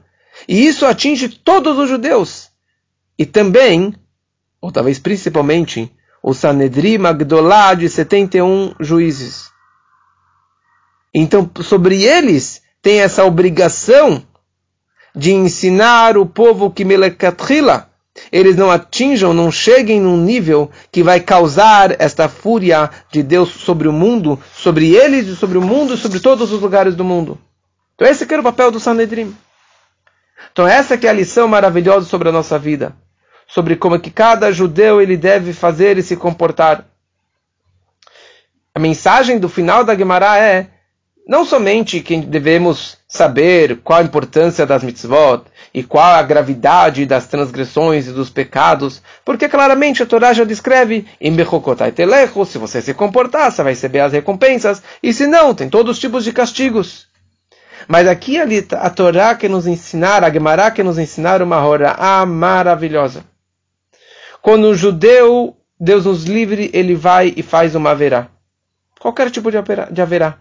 E 0.48 0.66
isso 0.66 0.86
atinge 0.86 1.28
todos 1.28 1.78
os 1.78 1.88
judeus. 1.88 2.48
E 3.18 3.26
também, 3.26 3.94
ou 4.60 4.72
talvez 4.72 4.98
principalmente, 4.98 5.92
o 6.22 6.34
Sanedrim 6.34 6.98
Magdolá 6.98 7.74
de 7.74 7.88
71 7.88 8.74
juízes. 8.80 9.50
Então, 11.14 11.50
sobre 11.62 12.02
eles 12.02 12.62
tem 12.82 13.00
essa 13.00 13.24
obrigação 13.24 14.22
de 15.14 15.32
ensinar 15.32 16.18
o 16.18 16.26
povo 16.26 16.70
que 16.70 16.84
Melekatrila, 16.84 17.90
eles 18.30 18.56
não 18.56 18.70
atinjam, 18.70 19.32
não 19.32 19.50
cheguem 19.50 20.00
num 20.00 20.16
nível 20.16 20.70
que 20.90 21.02
vai 21.02 21.20
causar 21.20 22.00
esta 22.00 22.28
fúria 22.28 22.90
de 23.10 23.22
Deus 23.22 23.48
sobre 23.50 23.88
o 23.88 23.92
mundo, 23.92 24.38
sobre 24.54 24.94
eles 24.94 25.38
sobre 25.38 25.58
o 25.58 25.62
mundo 25.62 25.96
sobre 25.96 26.20
todos 26.20 26.52
os 26.52 26.60
lugares 26.60 26.94
do 26.94 27.04
mundo. 27.04 27.38
Então 27.94 28.06
esse 28.06 28.26
que 28.26 28.32
era 28.32 28.40
o 28.40 28.44
papel 28.44 28.70
do 28.70 28.80
Sanedrim. 28.80 29.34
Então 30.52 30.66
essa 30.66 30.96
que 30.96 31.06
é 31.06 31.10
a 31.10 31.14
lição 31.14 31.46
maravilhosa 31.48 32.06
sobre 32.06 32.28
a 32.28 32.32
nossa 32.32 32.58
vida, 32.58 32.94
sobre 33.46 33.76
como 33.76 33.96
é 33.96 33.98
que 33.98 34.10
cada 34.10 34.50
judeu 34.52 35.00
ele 35.00 35.16
deve 35.16 35.52
fazer 35.52 35.98
e 35.98 36.02
se 36.02 36.16
comportar. 36.16 36.86
A 38.74 38.78
mensagem 38.78 39.38
do 39.38 39.48
final 39.48 39.84
da 39.84 39.96
Gemara 39.96 40.38
é 40.38 40.68
não 41.26 41.44
somente 41.44 42.00
que 42.00 42.18
devemos 42.18 42.98
saber 43.08 43.80
qual 43.82 43.98
a 43.98 44.02
importância 44.02 44.64
das 44.64 44.84
mitzvot 44.84 45.42
e 45.74 45.82
qual 45.82 46.14
a 46.14 46.22
gravidade 46.22 47.04
das 47.04 47.26
transgressões 47.26 48.06
e 48.06 48.12
dos 48.12 48.30
pecados, 48.30 49.02
porque 49.24 49.48
claramente 49.48 50.02
a 50.02 50.06
Torá 50.06 50.32
já 50.32 50.44
descreve 50.44 51.04
se 52.46 52.58
você 52.58 52.80
se 52.80 52.94
comportar, 52.94 53.50
você 53.50 53.62
vai 53.62 53.72
receber 53.72 54.00
as 54.00 54.12
recompensas, 54.12 54.82
e 55.02 55.12
se 55.12 55.26
não, 55.26 55.52
tem 55.52 55.68
todos 55.68 55.96
os 55.96 55.98
tipos 55.98 56.22
de 56.22 56.32
castigos. 56.32 57.08
Mas 57.88 58.06
aqui 58.06 58.38
a 58.38 58.90
Torá 58.90 59.34
que 59.34 59.48
nos 59.48 59.66
ensinar, 59.66 60.22
a 60.22 60.30
Gemara 60.30 60.70
que 60.70 60.82
nos 60.82 60.98
ensinar 60.98 61.42
uma 61.42 61.58
hora 61.58 61.96
maravilhosa. 62.24 63.24
Quando 64.46 64.68
um 64.68 64.74
judeu, 64.76 65.56
Deus 65.76 66.04
nos 66.04 66.22
livre, 66.22 66.70
ele 66.72 66.94
vai 66.94 67.34
e 67.36 67.42
faz 67.42 67.74
uma 67.74 67.90
haverá. 67.90 68.28
Qualquer 69.00 69.28
tipo 69.28 69.50
de 69.50 70.00
haverá. 70.00 70.38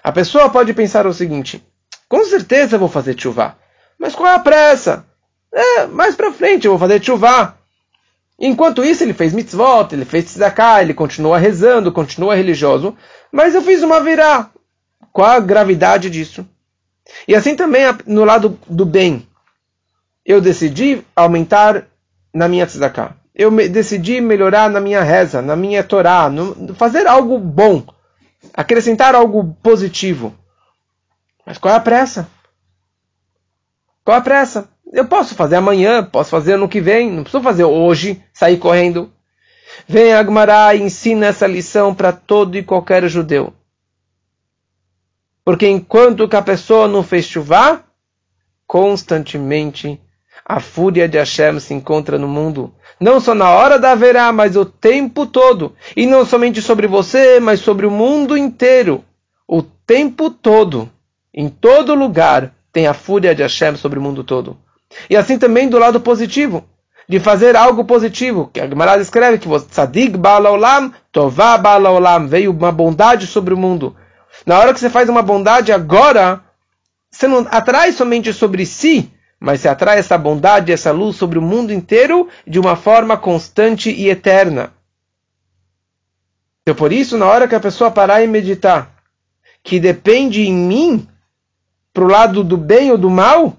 A 0.00 0.12
pessoa 0.12 0.48
pode 0.48 0.72
pensar 0.72 1.08
o 1.08 1.12
seguinte: 1.12 1.60
com 2.08 2.24
certeza 2.24 2.78
vou 2.78 2.88
fazer 2.88 3.20
chuva, 3.20 3.58
mas 3.98 4.14
qual 4.14 4.28
é 4.28 4.36
a 4.36 4.38
pressa? 4.38 5.04
É, 5.52 5.86
mais 5.86 6.14
para 6.14 6.30
frente 6.30 6.66
eu 6.66 6.70
vou 6.70 6.78
fazer 6.78 7.02
chuva. 7.02 7.58
Enquanto 8.38 8.84
isso, 8.84 9.02
ele 9.02 9.12
fez 9.12 9.32
mitzvot, 9.32 9.92
ele 9.92 10.04
fez 10.04 10.26
tzedakah, 10.26 10.80
ele 10.80 10.94
continua 10.94 11.36
rezando, 11.36 11.90
continua 11.90 12.36
religioso, 12.36 12.96
mas 13.32 13.56
eu 13.56 13.62
fiz 13.62 13.82
uma 13.82 13.98
virá. 13.98 14.50
Qual 15.12 15.28
a 15.28 15.40
gravidade 15.40 16.08
disso? 16.08 16.46
E 17.26 17.34
assim 17.34 17.56
também 17.56 17.82
no 18.06 18.24
lado 18.24 18.56
do 18.68 18.86
bem. 18.86 19.26
Eu 20.24 20.40
decidi 20.40 21.04
aumentar 21.16 21.88
na 22.32 22.46
minha 22.46 22.68
tzedakah. 22.68 23.20
Eu 23.34 23.50
decidi 23.68 24.20
melhorar 24.20 24.68
na 24.68 24.80
minha 24.80 25.02
reza, 25.02 25.40
na 25.40 25.56
minha 25.56 25.82
Torá, 25.82 26.28
no, 26.28 26.74
fazer 26.74 27.06
algo 27.06 27.38
bom 27.38 27.84
acrescentar 28.52 29.14
algo 29.14 29.56
positivo. 29.62 30.34
Mas 31.46 31.58
qual 31.58 31.74
é 31.74 31.76
a 31.76 31.80
pressa? 31.80 32.28
Qual 34.04 34.16
é 34.16 34.20
a 34.20 34.22
pressa? 34.22 34.68
Eu 34.92 35.06
posso 35.06 35.34
fazer 35.34 35.56
amanhã, 35.56 36.04
posso 36.04 36.30
fazer 36.30 36.56
no 36.56 36.68
que 36.68 36.80
vem, 36.80 37.10
não 37.10 37.22
preciso 37.22 37.42
fazer 37.42 37.64
hoje, 37.64 38.22
sair 38.32 38.58
correndo. 38.58 39.12
Vem 39.88 40.12
Agmará 40.12 40.74
e 40.74 40.82
ensina 40.82 41.26
essa 41.26 41.46
lição 41.46 41.94
para 41.94 42.12
todo 42.12 42.56
e 42.56 42.62
qualquer 42.62 43.08
judeu. 43.08 43.54
Porque 45.44 45.66
enquanto 45.66 46.28
que 46.28 46.36
a 46.36 46.42
pessoa 46.42 46.86
não 46.86 47.02
fez 47.02 47.24
chuva, 47.24 47.84
constantemente 48.66 50.00
a 50.44 50.60
fúria 50.60 51.08
de 51.08 51.18
Hashem 51.18 51.60
se 51.60 51.74
encontra 51.74 52.18
no 52.18 52.28
mundo 52.28 52.72
não 53.02 53.20
só 53.20 53.34
na 53.34 53.50
hora 53.50 53.80
da 53.80 53.96
verá, 53.96 54.32
mas 54.32 54.54
o 54.54 54.64
tempo 54.64 55.26
todo. 55.26 55.74
E 55.96 56.06
não 56.06 56.24
somente 56.24 56.62
sobre 56.62 56.86
você, 56.86 57.40
mas 57.40 57.58
sobre 57.58 57.84
o 57.84 57.90
mundo 57.90 58.36
inteiro. 58.36 59.04
O 59.46 59.60
tempo 59.60 60.30
todo. 60.30 60.88
Em 61.34 61.48
todo 61.48 61.96
lugar 61.96 62.54
tem 62.72 62.86
a 62.86 62.94
fúria 62.94 63.34
de 63.34 63.42
Hashem 63.42 63.74
sobre 63.74 63.98
o 63.98 64.02
mundo 64.02 64.22
todo. 64.22 64.56
E 65.10 65.16
assim 65.16 65.36
também 65.36 65.68
do 65.68 65.80
lado 65.80 66.00
positivo. 66.00 66.64
De 67.08 67.18
fazer 67.18 67.56
algo 67.56 67.84
positivo. 67.84 68.48
Que 68.52 68.60
a 68.60 68.68
Gemara 68.68 69.00
escreve 69.00 69.38
que 69.38 69.48
Tzadik 69.48 70.16
Balaolam, 70.16 70.92
Tová 71.10 71.58
Balaolam. 71.58 72.28
Veio 72.28 72.52
uma 72.52 72.70
bondade 72.70 73.26
sobre 73.26 73.52
o 73.52 73.58
mundo. 73.58 73.96
Na 74.46 74.60
hora 74.60 74.72
que 74.72 74.78
você 74.78 74.88
faz 74.88 75.08
uma 75.08 75.22
bondade 75.22 75.72
agora, 75.72 76.40
você 77.10 77.26
não 77.26 77.44
atrai 77.50 77.90
somente 77.90 78.32
sobre 78.32 78.64
si, 78.64 79.10
mas 79.42 79.60
se 79.60 79.68
atrai 79.68 79.98
essa 79.98 80.16
bondade, 80.16 80.70
essa 80.70 80.92
luz 80.92 81.16
sobre 81.16 81.36
o 81.36 81.42
mundo 81.42 81.72
inteiro 81.72 82.28
de 82.46 82.60
uma 82.60 82.76
forma 82.76 83.16
constante 83.16 83.90
e 83.90 84.08
eterna. 84.08 84.72
Então, 86.62 86.76
por 86.76 86.92
isso, 86.92 87.18
na 87.18 87.26
hora 87.26 87.48
que 87.48 87.54
a 87.56 87.60
pessoa 87.60 87.90
parar 87.90 88.22
e 88.22 88.28
meditar, 88.28 88.94
que 89.64 89.80
depende 89.80 90.42
em 90.42 90.54
mim, 90.54 91.08
para 91.92 92.04
o 92.04 92.08
lado 92.08 92.44
do 92.44 92.56
bem 92.56 92.92
ou 92.92 92.96
do 92.96 93.10
mal, 93.10 93.56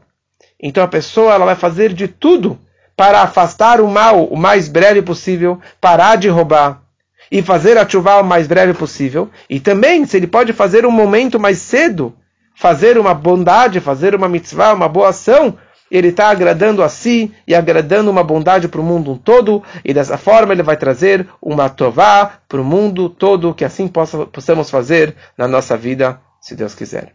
então 0.57 0.81
a 0.81 0.87
pessoa 0.87 1.33
ela 1.33 1.43
vai 1.43 1.55
fazer 1.55 1.91
de 1.91 2.07
tudo 2.07 2.57
para 2.95 3.21
afastar 3.21 3.81
o 3.81 3.87
mal 3.89 4.23
o 4.23 4.37
mais 4.37 4.69
breve 4.69 5.01
possível, 5.01 5.59
parar 5.81 6.15
de 6.15 6.29
roubar 6.29 6.81
e 7.29 7.41
fazer 7.41 7.77
a 7.77 7.87
chuva 7.87 8.21
o 8.21 8.23
mais 8.23 8.47
breve 8.47 8.73
possível. 8.73 9.29
E 9.49 9.59
também, 9.59 10.05
se 10.05 10.15
ele 10.15 10.27
pode 10.27 10.53
fazer 10.53 10.85
um 10.85 10.91
momento 10.91 11.37
mais 11.37 11.57
cedo, 11.57 12.15
fazer 12.55 12.97
uma 12.97 13.13
bondade, 13.13 13.81
fazer 13.81 14.15
uma 14.15 14.29
mitzvah, 14.29 14.73
uma 14.73 14.87
boa 14.87 15.09
ação, 15.09 15.57
ele 15.93 16.07
está 16.07 16.29
agradando 16.29 16.81
a 16.81 16.89
si 16.89 17.31
e 17.47 17.53
agradando 17.53 18.09
uma 18.09 18.23
bondade 18.23 18.67
para 18.67 18.81
o 18.81 18.83
mundo 18.83 19.21
todo, 19.23 19.61
e 19.85 19.93
dessa 19.93 20.17
forma 20.17 20.51
ele 20.51 20.63
vai 20.63 20.75
trazer 20.75 21.27
uma 21.39 21.69
tová 21.69 22.39
para 22.49 22.59
o 22.59 22.65
mundo 22.65 23.07
todo, 23.09 23.53
que 23.53 23.63
assim 23.63 23.87
possa, 23.87 24.25
possamos 24.25 24.71
fazer 24.71 25.15
na 25.37 25.47
nossa 25.47 25.77
vida, 25.77 26.19
se 26.41 26.55
Deus 26.55 26.73
quiser. 26.73 27.09